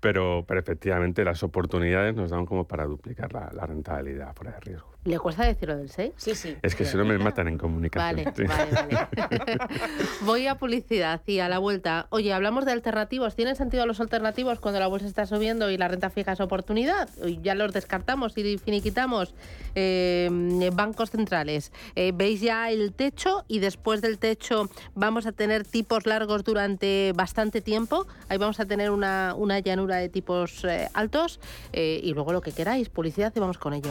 [0.00, 4.60] pero, pero efectivamente las oportunidades nos dan como para duplicar la, la rentabilidad fuera de
[4.60, 4.90] riesgo.
[5.04, 6.12] ¿Le cuesta decirlo del 6?
[6.16, 6.56] Sí, sí.
[6.60, 8.22] Es que si no me matan en comunicación.
[8.34, 9.58] Vale, vale, vale.
[10.20, 12.06] Voy a publicidad y a la vuelta.
[12.10, 13.34] Oye, hablamos de alternativos.
[13.34, 17.08] ¿Tienen sentido los alternativos cuando la bolsa está subiendo y la renta fija es oportunidad?
[17.40, 19.34] Ya los descartamos y finiquitamos.
[19.74, 20.28] Eh,
[20.74, 21.72] bancos centrales.
[21.94, 27.12] Eh, ¿Veis ya el techo y después del techo vamos a tener tipos largos durante
[27.14, 28.06] bastante tiempo?
[28.28, 31.40] Ahí vamos a tener una, una llanura de tipos eh, altos
[31.72, 32.90] y luego lo que queráis.
[32.90, 33.90] Publicidad y vamos con ello.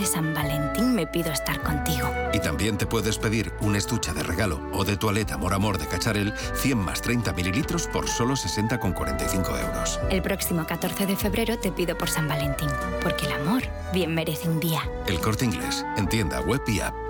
[0.00, 2.10] Este San Valentín me pido estar contigo.
[2.32, 5.86] Y también te puedes pedir un estuche de regalo o de toaleta Amor Amor de
[5.86, 10.00] Cacharel 100 más 30 mililitros por solo 60,45 euros.
[10.08, 12.70] El próximo 14 de febrero te pido por San Valentín,
[13.02, 14.80] porque el amor bien merece un día.
[15.06, 17.09] El corte inglés, en tienda web y app.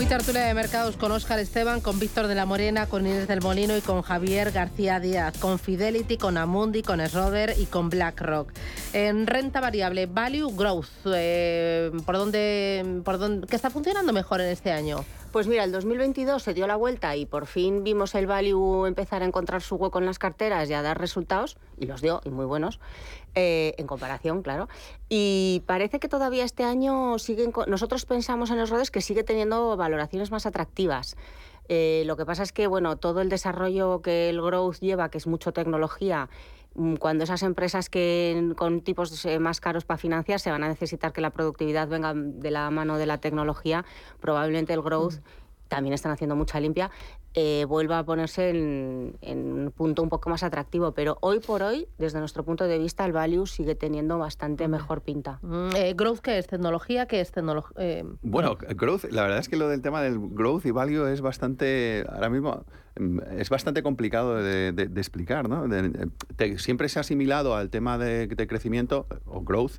[0.00, 3.42] Hoy tertulia de mercados con Óscar Esteban, con Víctor de la Morena, con Inés del
[3.42, 8.50] Molino y con Javier García Díaz, con Fidelity, con Amundi, con Schroeder y con BlackRock.
[8.94, 14.48] En renta variable, Value Growth, eh, ¿por, dónde, ¿por dónde, qué está funcionando mejor en
[14.48, 15.04] este año?
[15.32, 19.22] Pues mira, el 2022 se dio la vuelta y por fin vimos el value empezar
[19.22, 22.30] a encontrar su hueco en las carteras y a dar resultados, y los dio, y
[22.30, 22.80] muy buenos,
[23.36, 24.68] eh, en comparación, claro.
[25.08, 27.52] Y parece que todavía este año siguen.
[27.68, 31.16] Nosotros pensamos en los rodes que sigue teniendo valoraciones más atractivas.
[31.68, 35.18] Eh, lo que pasa es que, bueno, todo el desarrollo que el growth lleva, que
[35.18, 36.28] es mucho tecnología,
[36.98, 41.12] cuando esas empresas que con tipos eh, más caros para financiar se van a necesitar
[41.12, 43.84] que la productividad venga de la mano de la tecnología,
[44.20, 45.14] probablemente el growth
[45.68, 46.90] también están haciendo mucha limpia,
[47.34, 50.92] eh, vuelva a ponerse en, un punto un poco más atractivo.
[50.92, 55.02] Pero hoy por hoy, desde nuestro punto de vista, el value sigue teniendo bastante mejor
[55.02, 55.38] pinta.
[55.42, 56.46] Mm, eh, ¿Growth qué es?
[56.48, 57.06] ¿Tecnología?
[57.06, 57.72] ¿Qué es tecnología?
[57.78, 61.20] Eh, bueno, growth, la verdad es que lo del tema del growth y value es
[61.20, 62.64] bastante, ahora mismo,
[63.38, 65.48] es bastante complicado de, explicar.
[65.48, 65.66] ¿no?
[66.56, 69.74] siempre se ha asimilado al tema de, crecimiento o growth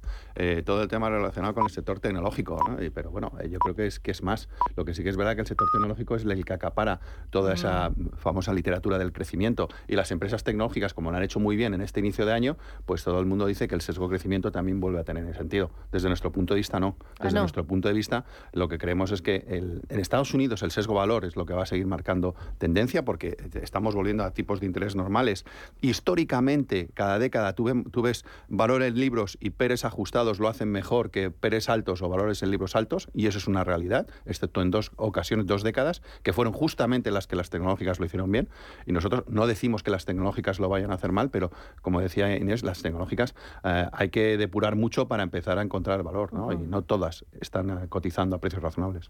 [0.65, 2.57] todo el tema relacionado con el sector tecnológico.
[2.67, 2.77] ¿no?
[2.93, 4.47] pero bueno, yo creo que es, que es más.
[4.75, 7.01] Lo que sí que es verdad que el sector tecnológico es el que acapara
[7.41, 9.67] toda esa famosa literatura del crecimiento.
[9.87, 12.55] Y las empresas tecnológicas, como lo han hecho muy bien en este inicio de año,
[12.85, 15.71] pues todo el mundo dice que el sesgo crecimiento también vuelve a tener sentido.
[15.91, 16.97] Desde nuestro punto de vista, no.
[17.17, 20.69] Ah, Desde nuestro punto de vista, lo que creemos es que en Estados Unidos el
[20.69, 24.59] sesgo valor es lo que va a seguir marcando tendencia, porque estamos volviendo a tipos
[24.59, 25.43] de interés normales.
[25.81, 31.31] Históricamente, cada década tú, ves valor en libros y peres ajustados lo hacen mejor que
[31.31, 34.91] peres altos o valores en libros altos, y eso es una realidad, excepto en dos
[34.95, 38.49] ocasiones, dos décadas, que fueron justamente las que las tecnológicas lo hicieron bien.
[38.85, 41.49] Y nosotros no decimos que las tecnológicas lo vayan a hacer mal, pero
[41.81, 46.33] como decía Inés, las tecnológicas eh, hay que depurar mucho para empezar a encontrar valor,
[46.33, 46.51] ¿no?
[46.51, 49.09] Y no todas están eh, cotizando a precios razonables.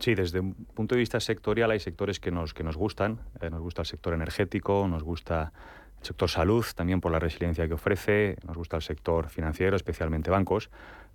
[0.00, 3.20] Sí, desde un punto de vista sectorial hay sectores que nos, que nos gustan.
[3.42, 5.52] Eh, nos gusta el sector energético, nos gusta
[6.00, 10.30] el sector salud, también por la resiliencia que ofrece, nos gusta el sector financiero, especialmente
[10.30, 10.70] bancos.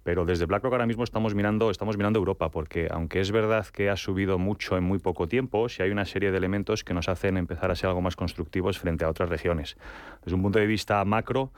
[0.10, 3.92] Pero desde BlackRock ahora mismo estamos mirando, estamos mirando Europa, porque aunque es verdad que
[3.92, 7.08] ha subido mucho en muy poco tiempo, sí hay una serie de elementos que nos
[7.08, 9.78] hacen empezar a ser algo más constructivos frente a otras regiones.
[10.24, 11.52] Desde un punto de vista macro,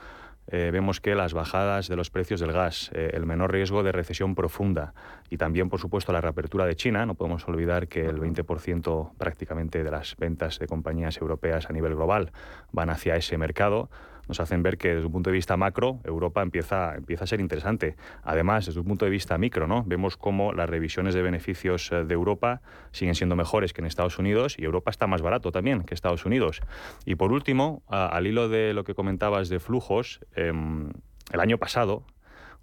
[0.48, 3.90] eh, vemos que las bajadas de los precios del gas, eh, el menor riesgo de
[3.90, 4.92] recesión profunda
[5.30, 7.06] y también, por supuesto, la reapertura de China.
[7.06, 11.94] No podemos olvidar que el 20% prácticamente de las ventas de compañías europeas a nivel
[11.94, 12.32] global
[12.70, 13.88] van hacia ese mercado
[14.32, 17.40] nos hacen ver que desde un punto de vista macro Europa empieza, empieza a ser
[17.40, 17.96] interesante.
[18.22, 19.84] Además, desde un punto de vista micro, ¿no?
[19.84, 24.18] vemos cómo las revisiones de beneficios eh, de Europa siguen siendo mejores que en Estados
[24.18, 26.62] Unidos y Europa está más barato también que Estados Unidos.
[27.04, 30.88] Y por último, al hilo de lo que comentabas de flujos, em,
[31.30, 32.06] el año pasado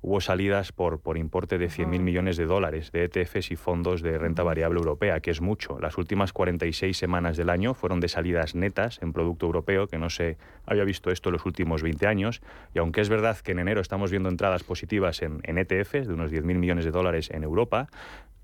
[0.02, 4.18] hubo salidas por, por importe de 100.000 millones de dólares de ETFs y fondos de
[4.18, 5.80] renta variable europea, que es mucho.
[5.80, 10.10] Las últimas 46 semanas del año fueron de salidas netas en producto europeo, que no
[10.10, 12.42] se había visto esto en los últimos 20 años.
[12.74, 16.14] Y aunque es verdad que en enero estamos viendo entradas positivas en, en ETFs de
[16.14, 17.90] unos 10.000 millones de dólares en Europa,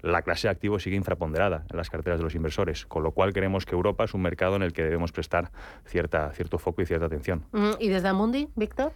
[0.06, 3.34] la clase de activos sigue infraponderada en las carteras de los inversores, con lo cual
[3.34, 5.52] creemos que Europa es un mercado en el que debemos prestar
[5.86, 7.46] cierta, cierto foco y cierta atención.
[7.80, 8.92] ¿Y desde Amundi, Víctor?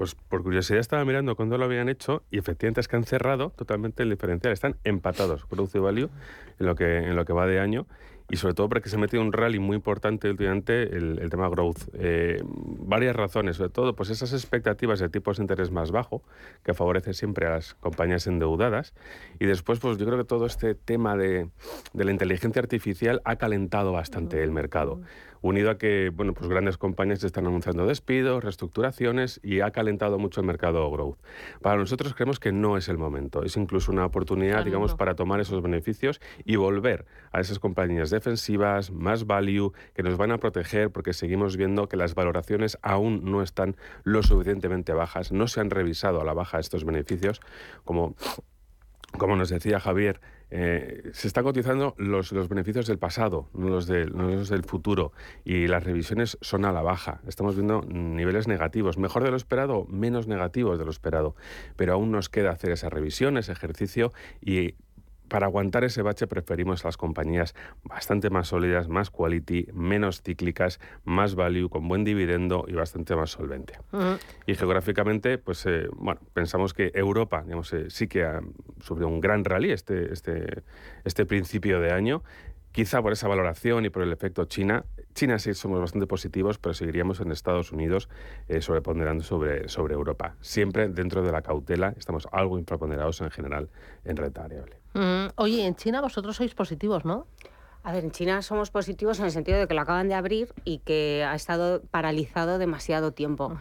[0.00, 3.50] Pues por curiosidad estaba mirando cuándo lo habían hecho y efectivamente es que han cerrado
[3.50, 4.50] totalmente el diferencial.
[4.50, 6.08] Están empatados, Growth y Value,
[6.58, 7.86] en lo que, en lo que va de año
[8.30, 11.90] y sobre todo porque se ha metido un rally muy importante últimamente el, tema growth.
[11.92, 16.22] Eh, varias razones, sobre todo pues esas expectativas de tipos de interés más bajo,
[16.62, 18.94] que favorece siempre a las compañías endeudadas.
[19.38, 21.50] Y después, pues yo creo que todo este tema de,
[21.92, 25.02] de la inteligencia artificial ha calentado bastante el mercado
[25.42, 30.40] unido a que bueno, pues grandes compañías están anunciando despidos, reestructuraciones y ha calentado mucho
[30.40, 31.18] el mercado growth.
[31.60, 35.40] Para nosotros creemos que no es el momento, es incluso una oportunidad, digamos, para tomar
[35.40, 40.90] esos beneficios y volver a esas compañías defensivas, más value, que nos van a proteger
[40.90, 45.70] porque seguimos viendo que las valoraciones aún no están lo suficientemente bajas, no se han
[45.70, 47.40] revisado a la baja estos beneficios,
[47.84, 48.14] como,
[49.18, 53.88] como nos decía Javier, eh, se están cotizando los, los, beneficios del pasado, no los,
[53.88, 55.12] los del futuro,
[55.44, 57.20] y las revisiones son a la baja.
[57.26, 61.36] Estamos viendo niveles negativos, mejor de lo esperado, menos negativos de lo esperado,
[61.76, 64.74] pero aún nos queda hacer esa revisión, ese ejercicio y
[65.30, 71.34] para aguantar ese bache preferimos las compañías bastante más sólidas, más quality, menos cíclicas, más
[71.34, 73.78] value, con buen dividendo y bastante más solvente.
[74.46, 78.42] Y geográficamente, pues eh, bueno, pensamos que Europa, digamos, eh, sí que ha
[78.80, 80.62] sufrido un gran rally este, este,
[81.04, 82.22] este principio de año
[82.72, 84.84] Quizá por esa valoración y por el efecto China.
[85.12, 88.08] China sí somos bastante positivos, pero seguiríamos en Estados Unidos
[88.46, 90.36] eh, sobreponderando sobre, sobre Europa.
[90.40, 93.70] Siempre dentro de la cautela, estamos algo infraponderados en general
[94.04, 94.79] en renta variable.
[94.94, 97.26] Mm, oye, en China vosotros sois positivos, ¿no?
[97.82, 100.52] A ver, en China somos positivos en el sentido de que lo acaban de abrir
[100.64, 103.56] y que ha estado paralizado demasiado tiempo.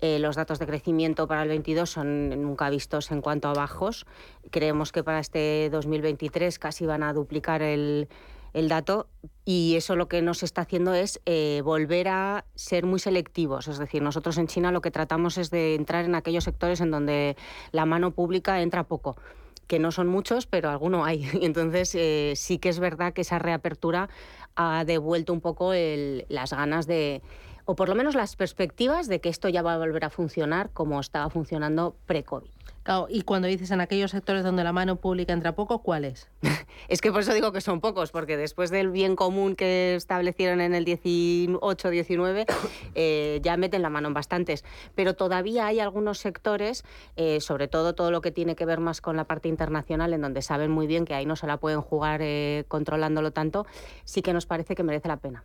[0.00, 4.04] Eh, los datos de crecimiento para el 22 son nunca vistos en cuanto a bajos.
[4.50, 8.08] Creemos que para este 2023 casi van a duplicar el,
[8.52, 9.06] el dato
[9.44, 13.68] y eso lo que nos está haciendo es eh, volver a ser muy selectivos.
[13.68, 16.90] Es decir, nosotros en China lo que tratamos es de entrar en aquellos sectores en
[16.90, 17.36] donde
[17.70, 19.16] la mano pública entra poco
[19.72, 21.26] que no son muchos, pero alguno hay.
[21.40, 24.10] Entonces, eh, sí que es verdad que esa reapertura
[24.54, 27.22] ha devuelto un poco las ganas de,
[27.64, 30.68] o por lo menos las perspectivas de que esto ya va a volver a funcionar
[30.74, 32.50] como estaba funcionando pre-COVID.
[32.82, 36.28] Claro, y cuando dices en aquellos sectores donde la mano pública entra poco, ¿cuáles?
[36.88, 40.60] Es que por eso digo que son pocos, porque después del bien común que establecieron
[40.60, 42.44] en el 18-19,
[42.94, 44.64] eh, ya meten la mano en bastantes.
[44.94, 46.84] Pero todavía hay algunos sectores,
[47.16, 50.20] eh, sobre todo todo lo que tiene que ver más con la parte internacional, en
[50.20, 53.64] donde saben muy bien que ahí no se la pueden jugar eh, controlándolo tanto,
[54.04, 55.44] sí que nos parece que merece la pena.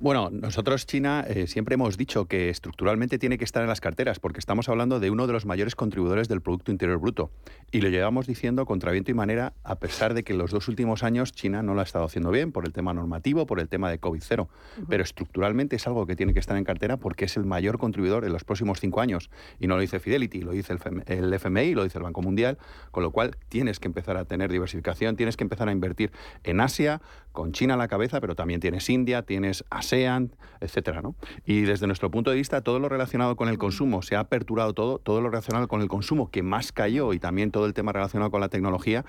[0.00, 4.20] Bueno, nosotros China eh, siempre hemos dicho que estructuralmente tiene que estar en las carteras
[4.20, 7.32] porque estamos hablando de uno de los mayores contribuidores del Producto Interior Bruto.
[7.72, 10.68] Y lo llevamos diciendo contra viento y manera a pesar de que en los dos
[10.68, 13.68] últimos años China no lo ha estado haciendo bien por el tema normativo, por el
[13.68, 14.46] tema de COVID-0,
[14.88, 18.24] pero estructuralmente es algo que tiene que estar en cartera porque es el mayor contribuidor
[18.24, 19.30] en los próximos cinco años.
[19.58, 20.76] Y no lo dice Fidelity, lo dice
[21.06, 22.56] el, FMI, lo dice el Banco Mundial,
[22.92, 26.12] con lo cual tienes que empezar a tener diversificación, tienes que empezar a invertir
[26.44, 31.14] en Asia, con China a la cabeza, pero también tienes India, tienes ASEAN, etcétera, ¿no?
[31.44, 34.74] Y desde nuestro punto de vista, todo lo relacionado con el consumo, se ha aperturado
[34.74, 37.92] todo, todo lo relacionado con el consumo, que más cayó, y también todo el tema
[37.92, 39.04] relacionado con la tecnología,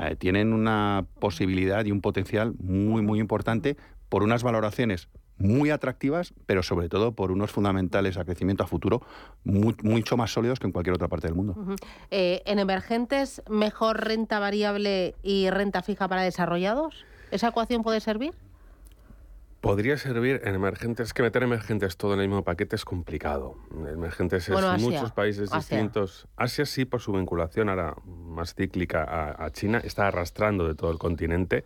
[0.00, 3.76] eh, tienen una posibilidad y un potencial muy, muy importante
[4.08, 9.02] por unas valoraciones muy atractivas, pero sobre todo por unos fundamentales a crecimiento a futuro
[9.42, 11.56] mucho más sólidos que en cualquier otra parte del mundo.
[12.12, 17.04] Eh, ¿En emergentes mejor renta variable y renta fija para desarrollados?
[17.32, 18.32] ¿Esa ecuación puede servir?
[19.64, 21.06] Podría servir en emergentes.
[21.06, 23.56] Es que meter emergentes todo en el mismo paquete es complicado.
[23.90, 26.28] Emergentes es muchos países distintos.
[26.36, 30.98] Asia sí, por su vinculación ahora más cíclica a, China, está arrastrando de todo el
[30.98, 31.64] continente.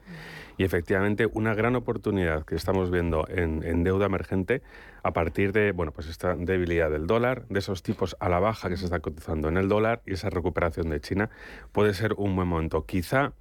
[0.59, 4.63] Y efectivamente, una gran oportunidad que estamos viendo en, deuda emergente
[5.03, 8.69] a partir de bueno, pues esta debilidad del dólar, de esos tipos a la baja
[8.69, 11.31] que se está cotizando en el dólar y esa recuperación de China,
[11.73, 12.87] puede ser un buen momento.
[12.87, 13.33] Quizá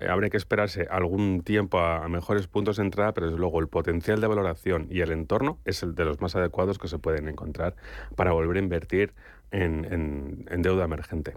[0.00, 3.68] eh, habría que esperarse algún tiempo a, mejores puntos de entrada, pero desde luego el
[3.68, 7.28] potencial de valoración y el entorno es el de los más adecuados que se pueden
[7.28, 7.76] encontrar
[8.16, 9.12] para volver a invertir
[9.50, 11.34] en, deuda emergente.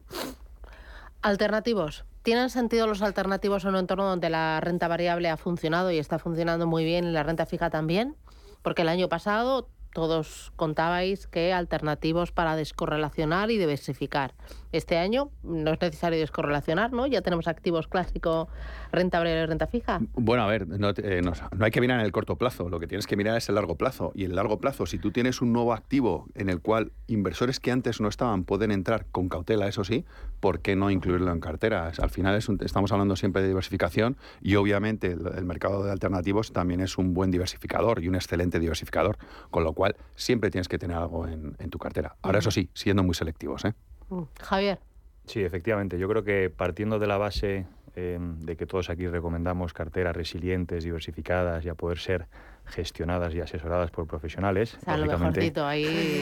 [1.22, 2.06] Alternativos.
[2.22, 6.20] ¿Tienen sentido los alternativos en un entorno donde la renta variable ha funcionado y está
[6.20, 8.16] funcionando muy bien y la renta fija también?
[8.62, 14.34] Porque el año pasado todos contabais que alternativos para descorrelacionar y diversificar.
[14.74, 17.06] Este año no es necesario descorrelacionar, ¿no?
[17.06, 18.48] Ya tenemos activos clásicos,
[18.92, 20.02] renta variable y renta fija.
[20.14, 20.66] Bueno, a ver,
[21.04, 23.48] eh, no, hay que mirar en el corto plazo, lo que tienes que mirar es
[23.50, 24.12] el largo plazo.
[24.16, 27.60] Y en el largo plazo, si tú tienes un nuevo activo en el cual inversores
[27.60, 30.06] que antes no estaban pueden entrar con cautela, eso sí,
[30.40, 32.00] ¿por qué no incluirlo en carteras?
[32.00, 36.98] Al final estamos hablando siempre de diversificación y obviamente el, mercado de alternativos también es
[36.98, 39.20] un buen diversificador y un excelente diversificador,
[39.52, 42.16] con lo cual siempre tienes que tener algo en, en tu cartera.
[42.24, 43.66] Ahora, eso sí, siendo muy selectivos.
[43.66, 43.74] ¿eh?
[44.14, 44.80] Mm, Javier.
[45.26, 45.98] Sí, efectivamente.
[45.98, 50.84] Yo creo que partiendo de la base eh, de que todos aquí recomendamos carteras resilientes,
[50.84, 52.28] diversificadas y a poder ser
[52.66, 54.78] gestionadas y asesoradas por profesionales.
[54.82, 56.20] O sea, lo mejorcito, ahí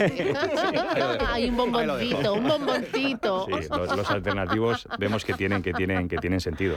[1.26, 3.46] hay un bomboncito, un bomboncito.
[3.46, 6.76] Sí, los, alternativos vemos que tienen, que tienen, que tienen sentido.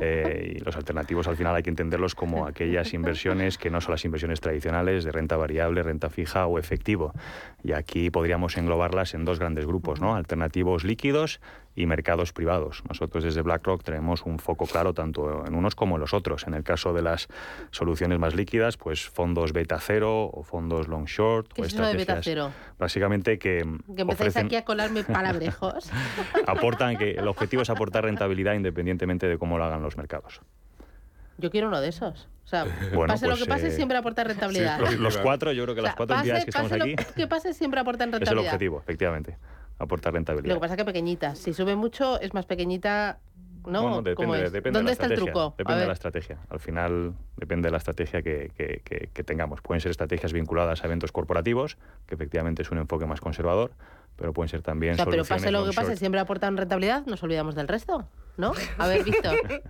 [0.00, 3.92] Eh, y los alternativos al final hay que entenderlos como aquellas inversiones que no son
[3.92, 7.12] las inversiones tradicionales de renta variable, renta fija o efectivo.
[7.62, 10.14] Y aquí podríamos englobarlas en dos grandes grupos, ¿no?
[10.14, 11.40] Alternativos líquidos
[11.76, 12.82] y mercados privados.
[12.88, 16.46] Nosotros desde BlackRock tenemos un foco claro tanto en unos como en los otros.
[16.46, 17.28] En el caso de las
[17.70, 21.84] soluciones más líquidas, pues fondos beta cero o fondos long short ¿Qué o es eso
[21.84, 22.50] de beta cero?
[22.78, 23.64] Básicamente que
[23.94, 25.90] que empezáis aquí a colarme palabrejos.
[26.46, 30.40] aportan que el objetivo es aportar rentabilidad independientemente de cómo lo hagan los mercados.
[31.36, 32.28] Yo quiero uno de esos.
[32.46, 32.64] O sea,
[33.06, 34.80] pase lo que pues, pase, eh, siempre aporta rentabilidad.
[34.98, 36.96] los, cuatro, yo creo que las cuatro entidades que estamos aquí.
[37.14, 38.32] que pase, siempre aportan rentabilidad.
[38.44, 39.36] Es el objetivo, efectivamente
[39.78, 40.54] aportar rentabilidad.
[40.54, 41.34] Lo que pasa es que pequeñita.
[41.34, 43.18] Si sube mucho, es más pequeñita.
[43.66, 43.82] ¿no?
[43.82, 45.54] Bueno, depende, depende ¿Dónde de la está el truco?
[45.58, 46.38] Depende de la estrategia.
[46.50, 49.60] Al final depende de la estrategia que, que, que, tengamos.
[49.60, 53.72] Pueden ser estrategias vinculadas a eventos corporativos, que efectivamente es un enfoque más conservador,
[54.16, 54.94] pero pueden ser también.
[54.94, 58.08] O sea, pero pase lo que pase, siempre aportan rentabilidad, nos olvidamos del resto.
[58.36, 58.52] ¿no?
[58.78, 59.36] A ver, Víctor.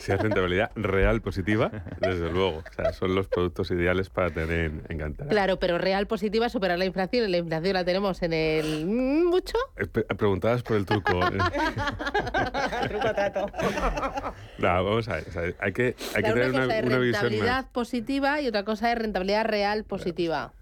[0.00, 1.70] Si es rentabilidad real positiva,
[2.00, 2.58] desde luego.
[2.58, 5.28] O sea, son los productos ideales para tener en cartera.
[5.28, 7.30] Claro, pero real positiva superar la inflación.
[7.30, 8.86] La inflación la tenemos en el...
[8.86, 9.58] ¿Mucho?
[9.76, 11.20] Eh, preguntadas por el truco.
[12.88, 13.46] truco trato.
[14.58, 15.56] No, vamos a ver.
[15.60, 19.44] hay que, hay que tener una, cosa una, rentabilidad positiva y otra cosa es rentabilidad
[19.44, 20.52] real positiva.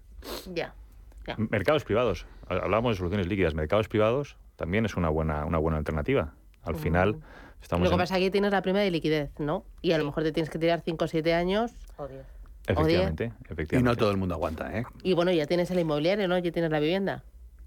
[0.53, 0.73] Ya.
[1.37, 2.25] Mercados privados.
[2.49, 3.53] Hablamos de soluciones líquidas.
[3.53, 6.33] Mercados privados también es una buena, una buena alternativa.
[6.63, 7.19] Al final,
[7.61, 7.85] estamos.
[7.85, 9.63] Lo que pasa es que aquí tienes la prima de liquidez, ¿no?
[9.81, 11.71] Y a lo mejor te tienes que tirar 5 o 7 años.
[11.97, 12.21] O 10.
[12.67, 13.77] Efectivamente, efectivamente.
[13.77, 14.85] Y no todo el mundo aguanta, ¿eh?
[15.01, 16.37] Y bueno, ya tienes el inmobiliario, ¿no?
[16.37, 17.23] Ya tienes la vivienda.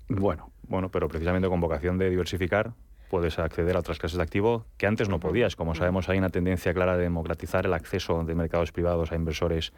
[0.08, 0.50] Bueno.
[0.70, 2.74] Bueno, pero precisamente con vocación de diversificar,
[3.10, 5.56] puedes acceder a otras clases de activo que antes no podías.
[5.56, 9.72] Como sabemos, hay una tendencia clara de democratizar el acceso de mercados privados a inversores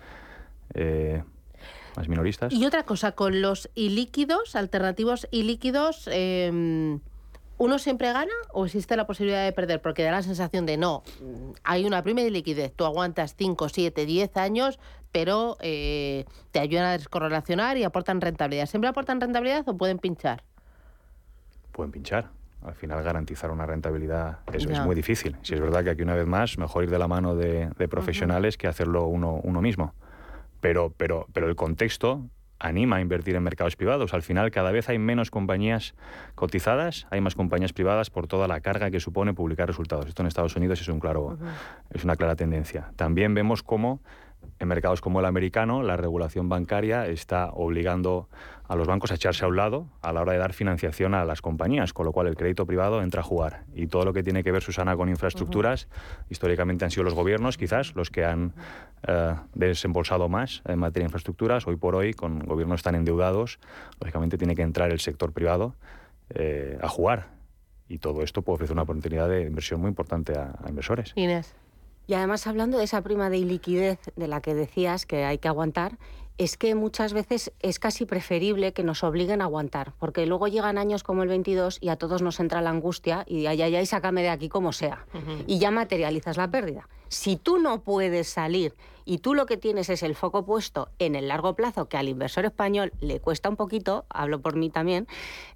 [0.75, 1.23] eh,
[1.97, 2.53] más minoristas.
[2.53, 6.99] Y otra cosa, con los ilíquidos, alternativos ilíquidos, eh,
[7.62, 9.80] ¿Uno siempre gana o existe la posibilidad de perder?
[9.80, 11.05] Porque da la sensación de no,
[11.62, 14.80] hay una prima de liquidez, tú aguantas 5, 7, 10 años,
[15.12, 18.66] pero eh, te ayudan a descorrelacionar y aportan rentabilidad.
[18.66, 20.43] ¿Siempre aportan rentabilidad o pueden pinchar?
[21.70, 22.30] Pueden pinchar.
[22.64, 25.36] Al final garantizar una rentabilidad es, es muy difícil.
[25.43, 28.57] Si es verdad que aquí una vez más, mejor ir de la mano de, profesionales
[28.57, 29.95] que hacerlo uno, uno mismo.
[30.63, 34.15] Pero, pero, pero el contexto anima a invertir en mercados privados.
[34.15, 35.95] Al final, cada vez hay menos compañías
[36.37, 40.07] cotizadas, hay más compañías privadas por toda la carga que supone publicar resultados.
[40.07, 41.37] Esto en Estados Unidos es, un claro,
[41.91, 42.93] es una clara tendencia.
[42.95, 44.01] También vemos cómo
[44.59, 48.28] en mercados como el americano, la regulación bancaria está obligando
[48.68, 51.24] a los bancos a echarse a un lado a la hora de dar financiación a
[51.24, 53.64] las compañías, con lo cual el crédito privado entra a jugar.
[53.74, 55.88] Y todo lo que tiene que ver, Susana, con infraestructuras,
[56.30, 58.55] históricamente han sido los gobiernos, quizás, los que han
[59.07, 61.66] eh, desembolsado más en materia de infraestructuras.
[61.66, 63.59] Hoy por hoy, con gobiernos tan endeudados,
[64.01, 65.74] lógicamente tiene que entrar el sector privado
[66.30, 67.28] eh, a jugar.
[67.88, 71.12] Y todo esto puede ofrecer una oportunidad de inversión muy importante a, a inversores.
[71.16, 71.55] Inés.
[72.07, 75.49] Y además, hablando de esa prima de iliquidez de la que decías que hay que
[75.49, 75.99] aguantar,
[76.39, 80.79] es que muchas veces es casi preferible que nos obliguen a aguantar, porque luego llegan
[80.79, 83.87] años como el 22 y a todos nos entra la angustia y ay, ay, ay,
[83.87, 85.07] sácame de aquí como sea.
[85.47, 86.89] Y ya materializas la pérdida.
[87.09, 88.75] Si tú no puedes salir
[89.05, 92.09] y tú lo que tienes es el foco puesto en el largo plazo, que al
[92.09, 95.07] inversor español le cuesta un poquito, hablo por mí también,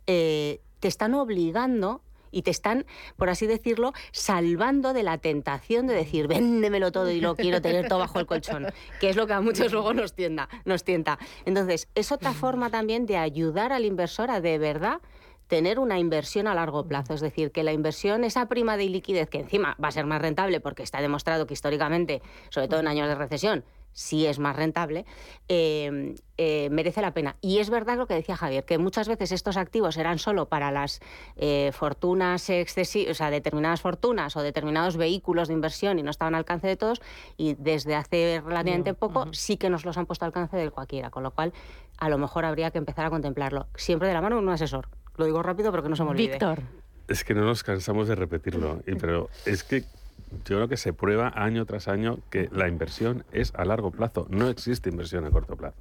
[0.06, 2.02] eh, te están obligando
[2.36, 2.84] y te están,
[3.16, 7.88] por así decirlo, salvando de la tentación de decir, véndemelo todo y lo quiero tener
[7.88, 8.66] todo bajo el colchón,
[9.00, 11.18] que es lo que a muchos luego nos, tienda, nos tienta.
[11.46, 15.00] Entonces, es otra forma también de ayudar al inversor a de verdad
[15.46, 19.30] tener una inversión a largo plazo, es decir, que la inversión, esa prima de liquidez,
[19.30, 22.20] que encima va a ser más rentable porque está demostrado que históricamente,
[22.50, 23.64] sobre todo en años de recesión,
[23.96, 25.06] si es más rentable,
[25.48, 27.36] eh, eh, merece la pena.
[27.40, 30.70] Y es verdad lo que decía Javier, que muchas veces estos activos eran solo para
[30.70, 31.00] las
[31.36, 36.34] eh, fortunas excesivas, o sea, determinadas fortunas o determinados vehículos de inversión y no estaban
[36.34, 37.00] al alcance de todos,
[37.38, 41.08] y desde hace relativamente poco sí que nos los han puesto al alcance del cualquiera,
[41.08, 41.54] con lo cual
[41.96, 44.88] a lo mejor habría que empezar a contemplarlo, siempre de la mano de un asesor.
[45.16, 46.32] Lo digo rápido porque no se me olvide.
[46.32, 46.60] Víctor.
[47.08, 49.84] Es que no nos cansamos de repetirlo, pero es que
[50.44, 54.26] yo creo que se prueba año tras año que la inversión es a largo plazo,
[54.30, 55.78] no existe inversión a corto plazo.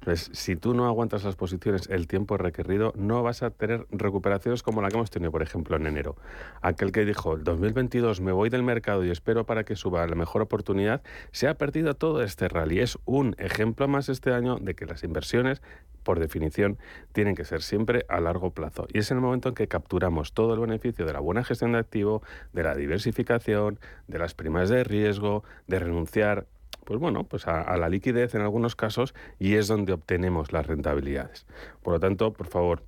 [0.00, 4.62] Entonces, si tú no aguantas las posiciones el tiempo requerido, no vas a tener recuperaciones
[4.62, 6.16] como la que hemos tenido, por ejemplo, en enero.
[6.62, 10.14] Aquel que dijo, el 2022 me voy del mercado y espero para que suba la
[10.14, 12.80] mejor oportunidad, se ha perdido todo este rally.
[12.80, 15.60] Es un ejemplo más este año de que las inversiones
[16.08, 16.78] por definición,
[17.12, 18.86] tienen que ser siempre a largo plazo.
[18.90, 21.78] Y es el momento en que capturamos todo el beneficio de la buena gestión de
[21.80, 22.22] activo,
[22.54, 26.46] de la diversificación, de las primas de riesgo, de renunciar
[26.84, 31.46] pues bueno, pues a, la liquidez en algunos casos y es donde obtenemos las rentabilidades.
[31.82, 32.84] Por lo tanto, por favor,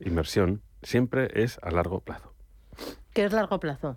[0.00, 2.34] inversión siempre es a largo plazo.
[3.12, 3.96] ¿Qué es largo plazo?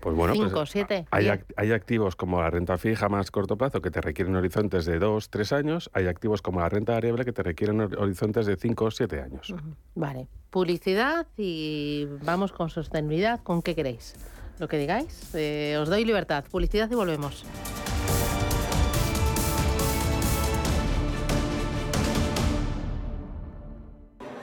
[0.00, 0.74] Pues bueno, pues,
[1.10, 5.28] hay, activos como la renta fija más corto plazo que te requieren horizontes de 2,
[5.28, 5.90] 3 años.
[5.92, 9.54] Hay activos como la renta variable que te requieren horizontes de 5 o 7 años.
[9.94, 10.26] Vale.
[10.48, 13.40] Publicidad y vamos con sostenibilidad.
[13.42, 14.16] ¿Con qué queréis?
[14.60, 15.34] Lo que digáis.
[15.34, 16.44] Eh, os doy libertad.
[16.50, 17.44] Publicidad y volvemos.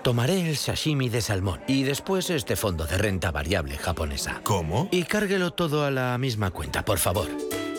[0.01, 4.39] Tomaré el sashimi de salmón y después este fondo de renta variable japonesa.
[4.43, 4.87] ¿Cómo?
[4.89, 7.27] Y cárguelo todo a la misma cuenta, por favor.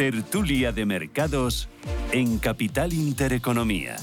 [0.00, 1.68] Tertulia de Mercados
[2.10, 3.96] en Capital Intereconomía.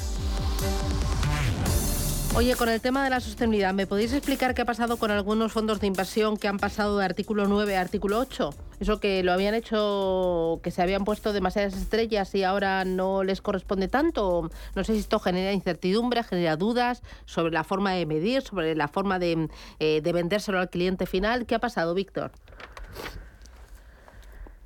[2.36, 5.54] Oye, con el tema de la sostenibilidad, ¿me podéis explicar qué ha pasado con algunos
[5.54, 8.52] fondos de inversión que han pasado de artículo 9 a artículo 8?
[8.80, 13.42] Eso que lo habían hecho, que se habían puesto demasiadas estrellas y ahora no les
[13.42, 14.52] corresponde tanto.
[14.76, 18.88] No sé si esto genera incertidumbre, genera dudas sobre la forma de medir, sobre la
[18.88, 21.48] forma de, eh, de vendérselo al cliente final.
[21.48, 22.34] ¿Qué ha pasado, Víctor?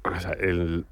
[0.04, 0.86] O sea, el,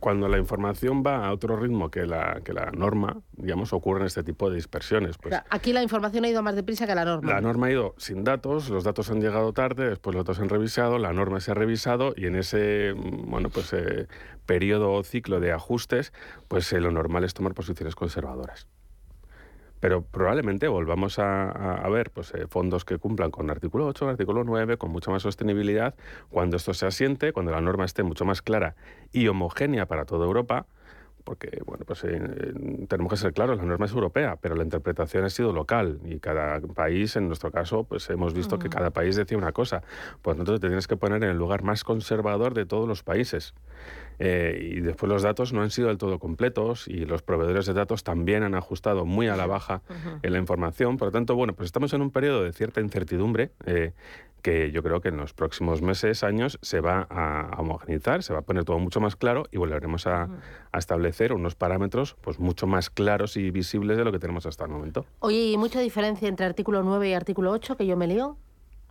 [0.00, 4.22] cuando la información va a otro ritmo que la, que la norma, digamos, ocurren este
[4.22, 5.16] tipo de dispersiones.
[5.18, 7.32] Pues, aquí la información ha ido más deprisa que la norma.
[7.32, 10.42] La norma ha ido sin datos, los datos han llegado tarde, después los datos se
[10.42, 14.08] han revisado, la norma se ha revisado y en ese mm, bueno, pues, eh,
[14.46, 16.12] periodo o ciclo de ajustes,
[16.48, 18.66] pues eh, lo normal es tomar posiciones conservadoras
[19.84, 24.78] pero probablemente volvamos a, ver pues, eh, fondos que cumplan con artículo 8, artículo 9,
[24.78, 25.94] con mucha más sostenibilidad,
[26.30, 28.76] cuando esto se asiente, cuando la norma esté mucho más clara
[29.12, 30.64] y homogénea para toda Europa,
[31.22, 32.18] porque bueno, pues eh,
[32.88, 36.18] tenemos que ser claros, la norma es europea, pero la interpretación ha sido local y
[36.18, 39.82] cada país, en nuestro caso, pues hemos visto que cada país decía una cosa.
[40.22, 43.52] Pues entonces te tienes que poner en el lugar más conservador de todos los países.
[44.18, 47.74] Eh, y después los datos no han sido del todo completos y los proveedores de
[47.74, 49.82] datos también han ajustado muy a la baja
[50.22, 50.96] en la información.
[50.96, 53.92] Por lo tanto, bueno, pues estamos en un periodo de cierta incertidumbre eh,
[54.42, 58.40] que yo creo que en los próximos meses, años, se va a homogenizar, se va
[58.40, 60.28] a poner todo mucho más claro y volveremos a,
[60.70, 64.64] a, establecer unos parámetros pues mucho más claros y visibles de lo que tenemos hasta
[64.64, 65.06] el momento.
[65.20, 68.36] Oye, ¿y mucha diferencia entre artículo 9 y artículo 8 que yo me lío?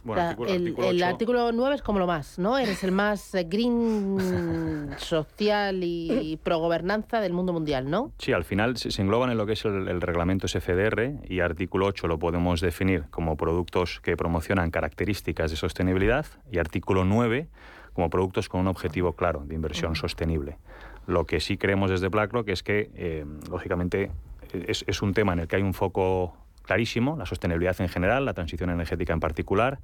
[0.06, 2.58] El, artículo, 9 es como lo más, ¿no?
[2.58, 8.12] Eres el más eh, green social y pro gobernanza del mundo mundial, ¿no?
[8.18, 12.08] Sí, al final se, engloban en lo que es el, reglamento SFDR y artículo 8
[12.08, 17.48] lo podemos definir como productos que promocionan características de sostenibilidad y artículo 9
[17.94, 20.58] como productos con un objetivo claro de inversión sostenible.
[21.06, 24.12] Lo que sí creemos desde BlackRock es que, eh, lógicamente,
[24.52, 28.26] es, es un tema en el que hay un foco clarísimo, la sostenibilidad en general,
[28.26, 29.80] la transición energética en particular,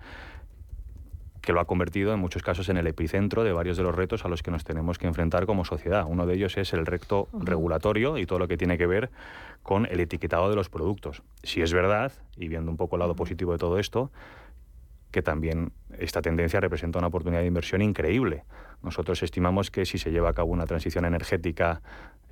[1.42, 4.26] que lo ha convertido en muchos casos en el epicentro de varios de los retos
[4.26, 6.06] a los que nos tenemos que enfrentar como sociedad.
[6.08, 9.10] Uno de ellos es el reto regulatorio y todo lo que tiene que ver
[9.64, 11.24] con el etiquetado de los productos.
[11.44, 14.12] Si es verdad, y viendo un poco el lado positivo de todo esto,
[15.12, 18.44] que también esta tendencia representa una oportunidad de inversión increíble.
[18.84, 21.82] Nosotros estimamos que si se lleva a cabo una transición energética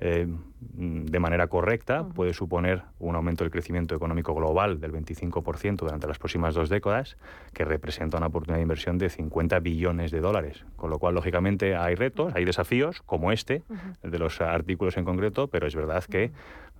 [0.00, 0.28] eh,
[0.60, 6.18] de manera correcta, puede suponer un aumento del crecimiento económico global del 25% durante las
[6.18, 7.16] próximas dos décadas,
[7.52, 10.64] que representa una oportunidad de inversión de 50 billones de dólares.
[10.76, 13.62] Con lo cual, lógicamente, hay retos, hay desafíos, como este,
[14.02, 16.30] el de los artículos en concreto, pero es verdad que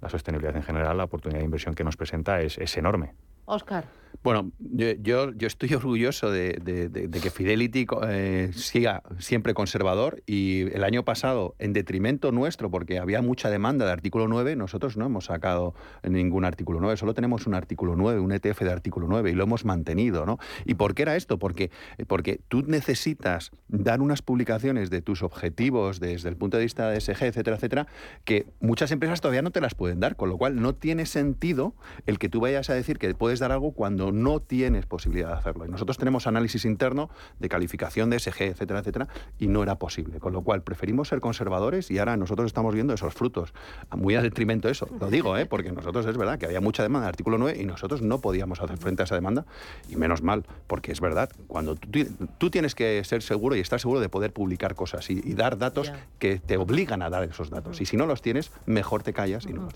[0.00, 3.14] la sostenibilidad en general, la oportunidad de inversión que nos presenta es, es enorme.
[3.46, 3.86] Oscar.
[4.22, 11.04] Bueno, yo, yo, estoy orgulloso de, que Fidelity eh, siga siempre conservador y el año
[11.04, 15.74] pasado, en detrimento nuestro, porque había mucha demanda de artículo 9, nosotros no hemos sacado
[16.02, 19.44] ningún artículo 9, solo tenemos un artículo 9, un ETF de artículo 9 y lo
[19.44, 20.26] hemos mantenido.
[20.26, 20.38] ¿no?
[20.64, 21.38] ¿Y por qué era esto?
[21.38, 21.70] Porque,
[22.08, 27.00] porque tú necesitas dar unas publicaciones de tus objetivos desde el punto de vista de
[27.00, 27.86] SG, etcétera, etcétera,
[28.24, 31.74] que muchas empresas todavía no te las pueden dar, con lo cual no tiene sentido
[32.06, 35.34] el que tú vayas a decir que puedes dar algo cuando no tienes posibilidad de
[35.34, 35.66] hacerlo.
[35.66, 39.08] Y nosotros tenemos análisis interno de calificación de SG, etcétera, etcétera,
[39.38, 40.18] y no era posible.
[40.18, 43.52] Con lo cual preferimos ser conservadores y ahora nosotros estamos viendo esos frutos.
[43.96, 45.46] Muy a detrimento de eso, lo digo, ¿eh?
[45.46, 48.60] porque nosotros es verdad que había mucha demanda de artículo 9 y nosotros no podíamos
[48.60, 49.46] hacer frente a esa demanda,
[49.88, 54.00] y menos mal, porque es verdad, cuando tú, tienes que ser seguro y estar seguro
[54.00, 57.80] de poder publicar cosas y, dar datos que te obligan a dar esos datos.
[57.80, 59.74] Y si no los tienes, mejor te callas y no los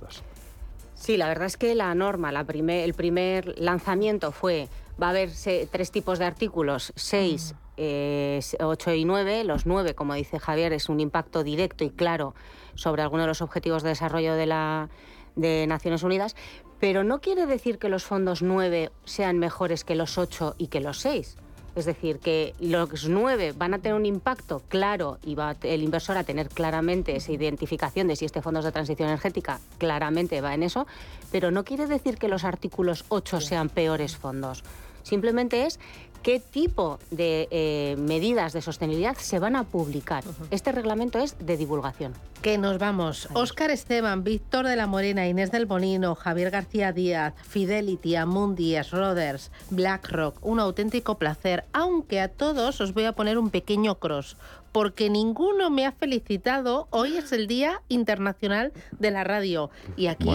[0.95, 4.69] Sí, la verdad es que la norma, la el primer lanzamiento fue,
[5.03, 5.31] va a haber
[5.71, 9.45] tres tipos de artículos, 6, 8 eh, y 9.
[9.45, 12.35] Los 9, como dice Javier, es un impacto directo y claro
[12.75, 14.91] sobre algunos de los objetivos de desarrollo de, la,
[15.35, 16.37] de Naciones Unidas,
[16.79, 20.81] pero no quiere decir que los fondos 9 sean mejores que los 8 y que
[20.81, 21.37] los 6.
[21.75, 26.19] Es decir, que los nueve van a tener un impacto claro y va el inversor
[26.19, 30.53] a tener claramente esa identificación de si este fondo es de transición energética, claramente va
[30.55, 30.87] en eso,
[31.31, 34.65] pero no quiere decir que los artículos 8 sean peores fondos.
[35.03, 35.81] Simplemente es
[36.23, 40.25] qué tipo de eh, medidas de sostenibilidad se van a publicar.
[40.51, 42.15] Este reglamento es de divulgación.
[42.43, 43.29] Que nos vamos.
[43.35, 49.51] Óscar Esteban, Víctor de la Morena, Inés del Bonino, Javier García Díaz, Fidelity, Amundi, Roders,
[49.71, 50.45] BlackRock.
[50.45, 54.37] Un auténtico placer, aunque a todos os voy a poner un pequeño cross
[54.73, 56.89] porque ninguno me ha felicitado.
[56.91, 59.71] Hoy es el Día Internacional de la Radio.
[59.97, 60.29] Y aquí,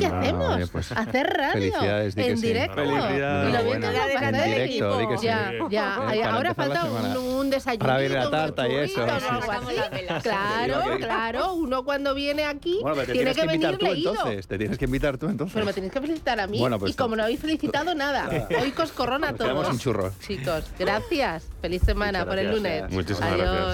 [0.00, 0.70] ¿qué hacemos?
[0.70, 1.72] Pues, Hacer radio
[2.16, 2.76] en directo.
[2.76, 3.48] Felicidades.
[3.48, 6.34] Y lo en directo, ya, ya.
[6.34, 7.84] Ahora falta un, desayuno.
[7.84, 9.04] Para ver la tarta y eso.
[10.22, 11.54] Claro, claro.
[11.54, 12.80] Uno cuando viene aquí
[13.12, 14.12] tiene que, venir leído.
[14.12, 14.46] Entonces.
[14.46, 15.52] Te tienes que invitar tú entonces.
[15.52, 16.62] Pero me tienes que felicitar a mí.
[16.78, 19.68] Pues y como no habéis felicitado nada, hoy coscorrona a todos.
[19.68, 20.12] un churro.
[20.26, 21.48] Chicos, gracias.
[21.60, 22.90] Feliz semana por el lunes.
[22.90, 23.73] Muchísimas gracias.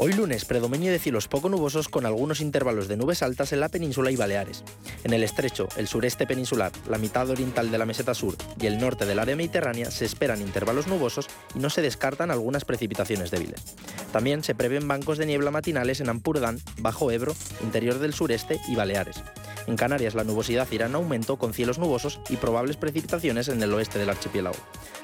[0.00, 3.68] Hoy lunes, predominio de cielos poco nubosos con algunos intervalos de nubes altas en la
[3.68, 4.62] península y Baleares.
[5.02, 8.78] En el estrecho, el sureste peninsular, la mitad oriental de la meseta sur y el
[8.78, 11.26] norte del área mediterránea se esperan intervalos nubosos
[11.56, 13.74] y no se descartan algunas precipitaciones débiles.
[14.12, 18.76] También se prevén bancos de niebla matinales en Ampurdán, Bajo Ebro, interior del sureste y
[18.76, 19.20] Baleares.
[19.66, 23.74] En Canarias la nubosidad irá en aumento con cielos nubosos y probables precipitaciones en el
[23.74, 24.56] oeste del archipiélago.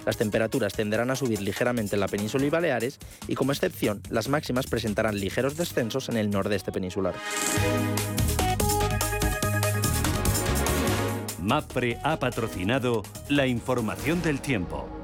[0.07, 2.99] Las temperaturas tenderán a subir ligeramente en la península y Baleares
[3.29, 7.15] y como excepción las máximas presentarán ligeros descensos en el nordeste peninsular.
[11.41, 15.04] MAPRE ha patrocinado la información del tiempo.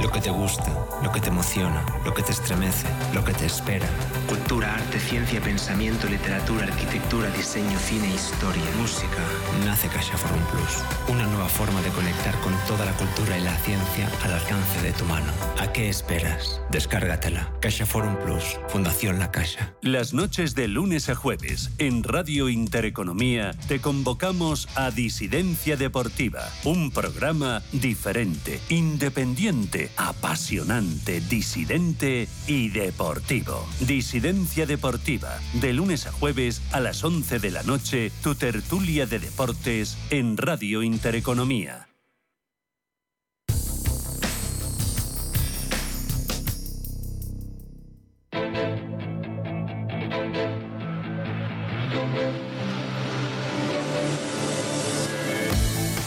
[0.00, 0.72] Lo que te gusta,
[1.02, 3.86] lo que te emociona, lo que te estremece, lo que te espera.
[4.26, 9.22] Cultura, arte, ciencia, pensamiento, literatura, arquitectura, diseño, cine, historia, música.
[9.66, 11.14] Nace Forum Plus.
[11.14, 14.92] Una nueva forma de conectar con toda la cultura y la ciencia al alcance de
[14.92, 15.30] tu mano.
[15.60, 16.60] ¿A qué esperas?
[16.70, 17.52] Descárgatela.
[17.86, 18.58] Forum Plus.
[18.68, 19.74] Fundación La Caixa.
[19.82, 26.48] Las noches de lunes a jueves en Radio Intereconomía te convocamos a Disidencia Deportiva.
[26.64, 33.66] Un programa diferente, independiente apasionante, disidente y deportivo.
[33.80, 39.18] Disidencia Deportiva, de lunes a jueves a las 11 de la noche, tu tertulia de
[39.18, 41.88] deportes en Radio Intereconomía.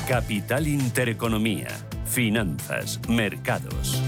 [0.07, 1.67] Capital Intereconomía
[2.15, 4.01] Finanzas, mercados.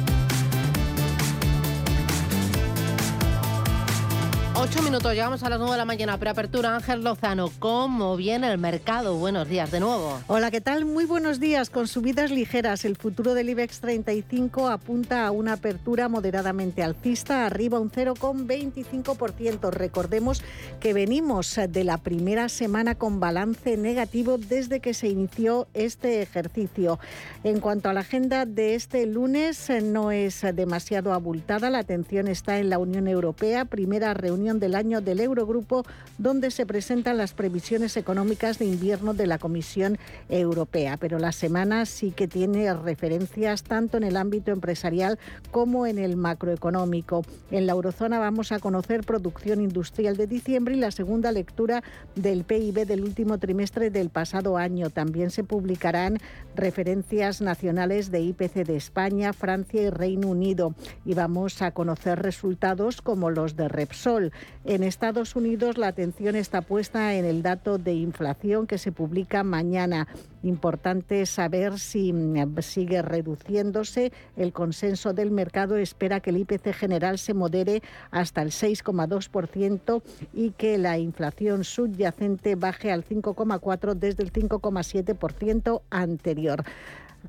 [4.59, 6.17] Ocho minutos, llegamos a las nueve de la mañana.
[6.17, 7.51] Preapertura, Ángel Lozano.
[7.59, 9.15] ¿Cómo viene el mercado?
[9.15, 10.19] Buenos días de nuevo.
[10.25, 10.83] Hola, ¿qué tal?
[10.83, 11.69] Muy buenos días.
[11.69, 17.79] Con subidas ligeras, el futuro del IBEX 35 apunta a una apertura moderadamente alcista, arriba
[17.79, 19.69] un 0,25%.
[19.69, 20.41] Recordemos
[20.79, 26.99] que venimos de la primera semana con balance negativo desde que se inició este ejercicio.
[27.43, 31.69] En cuanto a la agenda de este lunes, no es demasiado abultada.
[31.69, 35.83] La atención está en la Unión Europea, primera reunión del año del Eurogrupo,
[36.17, 39.97] donde se presentan las previsiones económicas de invierno de la Comisión
[40.29, 40.95] Europea.
[40.97, 45.19] Pero la semana sí que tiene referencias tanto en el ámbito empresarial
[45.51, 47.23] como en el macroeconómico.
[47.51, 51.83] En la eurozona vamos a conocer producción industrial de diciembre y la segunda lectura
[52.15, 54.89] del PIB del último trimestre del pasado año.
[54.89, 56.19] También se publicarán
[56.55, 60.73] referencias nacionales de IPC de España, Francia y Reino Unido.
[61.05, 64.31] Y vamos a conocer resultados como los de Repsol.
[64.65, 69.43] En Estados Unidos la atención está puesta en el dato de inflación que se publica
[69.43, 70.07] mañana.
[70.43, 74.11] Importante saber si mm, sigue reduciéndose.
[74.35, 77.81] El consenso del mercado espera que el IPC general se modere
[78.11, 80.01] hasta el 6,2%
[80.33, 86.63] y que la inflación subyacente baje al 5,4% desde el 5,7% anterior.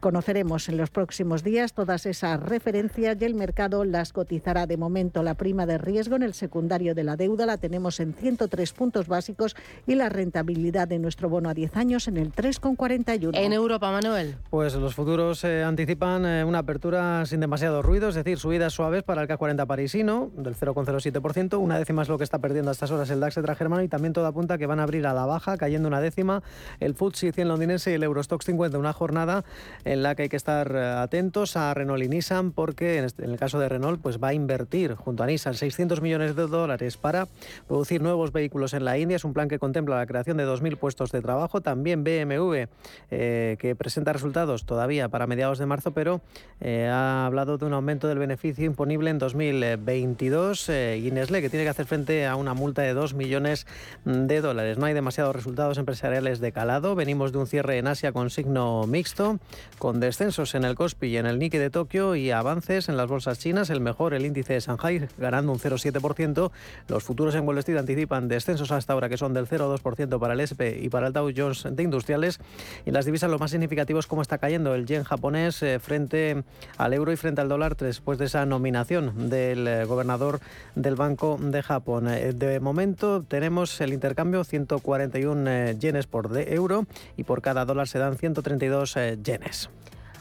[0.01, 4.67] Conoceremos en los próximos días todas esas referencias y el mercado las cotizará.
[4.67, 8.15] De momento, la prima de riesgo en el secundario de la deuda la tenemos en
[8.15, 13.31] 103 puntos básicos y la rentabilidad de nuestro bono a 10 años en el 3,41.
[13.35, 14.37] En Europa, Manuel.
[14.51, 19.03] Pues los futuros eh, anticipan eh, una apertura sin demasiado ruido, es decir, subidas suaves
[19.03, 22.91] para el K40 parisino del 0,07%, una décima es lo que está perdiendo a estas
[22.91, 25.57] horas el DAX germano y también toda apunta que van a abrir a la baja,
[25.57, 26.43] cayendo una décima
[26.81, 29.45] el FTSE 100 londinense y el Eurostox 50, una jornada
[29.89, 33.31] en la que hay que estar eh, atentos a Renault y Nissan porque este, en,
[33.31, 36.99] el caso de Renault pues va a invertir junto a Nissan 600 millones de dólares
[36.99, 37.27] para
[37.67, 39.17] producir nuevos vehículos en la India.
[39.17, 41.63] Es un plan que contempla la creación de 2.000 puestos de trabajo.
[41.63, 42.67] También BMW,
[43.11, 46.21] eh, que presenta resultados todavía para mediados de marzo, pero
[46.61, 50.69] eh, ha hablado de un aumento del beneficio imponible en 2022.
[50.69, 53.67] y Nestlé, que tiene que hacer frente a una multa de 2 millones
[54.05, 54.77] de dólares.
[54.77, 56.95] No hay demasiados resultados empresariales de calado.
[56.95, 59.39] Venimos de un cierre en Asia con signo mixto,
[59.79, 63.09] con descensos en el Kospi y en el Nikkei de Tokio y avances en las
[63.09, 63.71] bolsas chinas.
[63.71, 66.51] El mejor, el índice de Shanghai, ganando un 0,7%.
[66.89, 70.41] Los futuros en Wall Street anticipan descensos hasta ahora que son del 0,2% para el
[70.45, 72.41] SP y para el Dow Jones de industriales.
[72.85, 76.43] Y las divisas, lo más significativo es cómo está cayendo el yen japonés eh, frente
[76.77, 80.41] al euro y frente al dólar después de esa nominación del eh, gobernador
[80.75, 82.09] del Banco de Japón.
[82.09, 87.99] Eh, de momento tenemos el intercambio 141 yenes por euro y por cada dólar se
[87.99, 89.68] dan 132 yenes.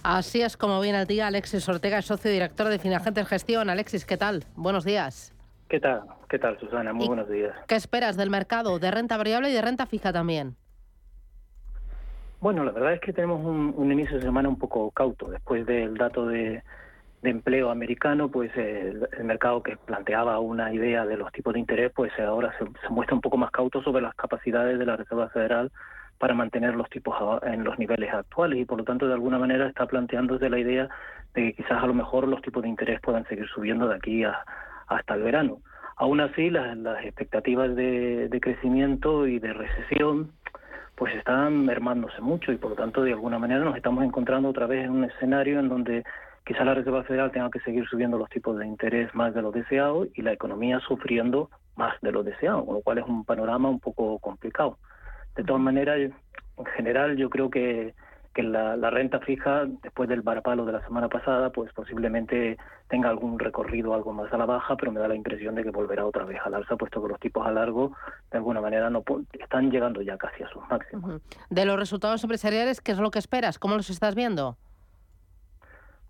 [0.10, 1.28] Así es como viene el día.
[1.28, 3.70] Alexis Ortega, socio director de Finagentes Gestión.
[3.70, 4.46] Alexis, ¿qué tal?
[4.56, 5.36] Buenos días.
[5.68, 6.04] ¿Qué tal?
[6.30, 6.94] ¿Qué tal, Susana?
[6.94, 7.54] Muy buenos días.
[7.68, 10.56] ¿Qué esperas del mercado de renta variable y de renta fija también?
[12.40, 15.30] Bueno, la verdad es que tenemos un, inicio de semana un poco cauto.
[15.30, 16.64] Después del dato de,
[17.24, 22.14] empleo americano, pues el, mercado que planteaba una idea de los tipos de interés, pues
[22.18, 25.70] ahora se, se muestra un poco más cauto sobre las capacidades de la Reserva Federal
[26.18, 29.68] para mantener los tipos en los niveles actuales y por lo tanto de alguna manera
[29.68, 30.90] está planteándose la idea
[31.34, 34.24] de que quizás a lo mejor los tipos de interés puedan seguir subiendo de aquí
[34.24, 35.60] hasta el verano.
[35.98, 40.32] Aún así, las, expectativas de, crecimiento y de recesión
[40.96, 44.66] pues están mermándose mucho y por lo tanto de alguna manera nos estamos encontrando otra
[44.66, 46.04] vez en un escenario en donde
[46.44, 49.52] quizás la Reserva Federal tenga que seguir subiendo los tipos de interés más de lo
[49.52, 53.70] deseado y la economía sufriendo más de lo deseado, con lo cual es un panorama
[53.70, 54.78] un poco complicado.
[55.38, 55.98] De todas maneras,
[56.58, 57.94] en general yo creo que,
[58.34, 62.58] que la, renta fija, después del varapalo de la semana pasada, pues posiblemente
[62.88, 65.72] tenga algún recorrido algo más a la baja, pero me da la impresión de que
[65.72, 67.94] volverá otra vez al alza, puesto que los tipos a largo,
[68.32, 69.04] de alguna manera, no
[69.40, 71.22] están llegando ya casi a sus máximos.
[71.50, 73.58] De los resultados empresariales, ¿qué es lo que esperas?
[73.58, 74.56] ¿Cómo los estás viendo?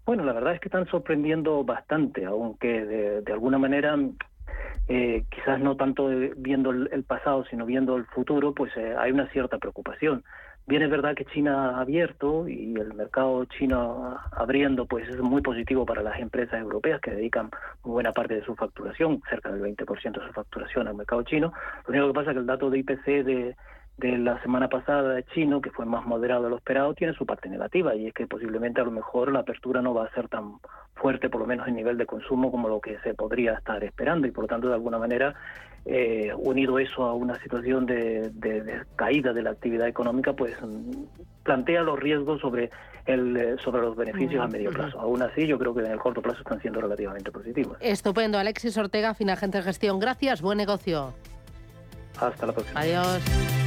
[0.05, 3.97] Bueno, la verdad es que están sorprendiendo bastante, aunque de, de alguna manera
[4.87, 9.27] eh, quizás no tanto viendo el, pasado, sino viendo el futuro, pues eh, hay una
[9.27, 10.23] cierta preocupación.
[10.65, 15.41] Bien es verdad que China ha abierto y el mercado chino abriendo pues es muy
[15.41, 17.49] positivo para las empresas europeas que dedican
[17.83, 21.53] buena parte de su facturación, cerca del 20% de su facturación al mercado chino.
[21.85, 23.55] Lo único que pasa es que el dato de IPC de,
[23.97, 27.25] de la semana pasada de chino, que fue más moderado de lo esperado, tiene su
[27.25, 30.27] parte negativa y es que posiblemente a lo mejor la apertura no va a ser
[30.27, 30.59] tan
[30.95, 34.27] fuerte, por lo menos en nivel de consumo, como lo que se podría estar esperando
[34.27, 35.33] y por lo tanto de alguna manera
[35.85, 38.31] eh, unido eso a una situación de,
[38.95, 40.55] caída de la actividad económica, pues
[41.43, 42.69] plantea los riesgos sobre
[43.05, 44.99] el sobre los beneficios a medio plazo.
[44.99, 47.77] Aún así, yo creo que en el corto plazo están siendo relativamente positivos.
[47.79, 49.99] Estupendo, Alexis Ortega, Finagente de Gestión.
[49.99, 51.13] Gracias, buen negocio.
[52.19, 52.81] Hasta la próxima.
[52.81, 53.66] Adiós.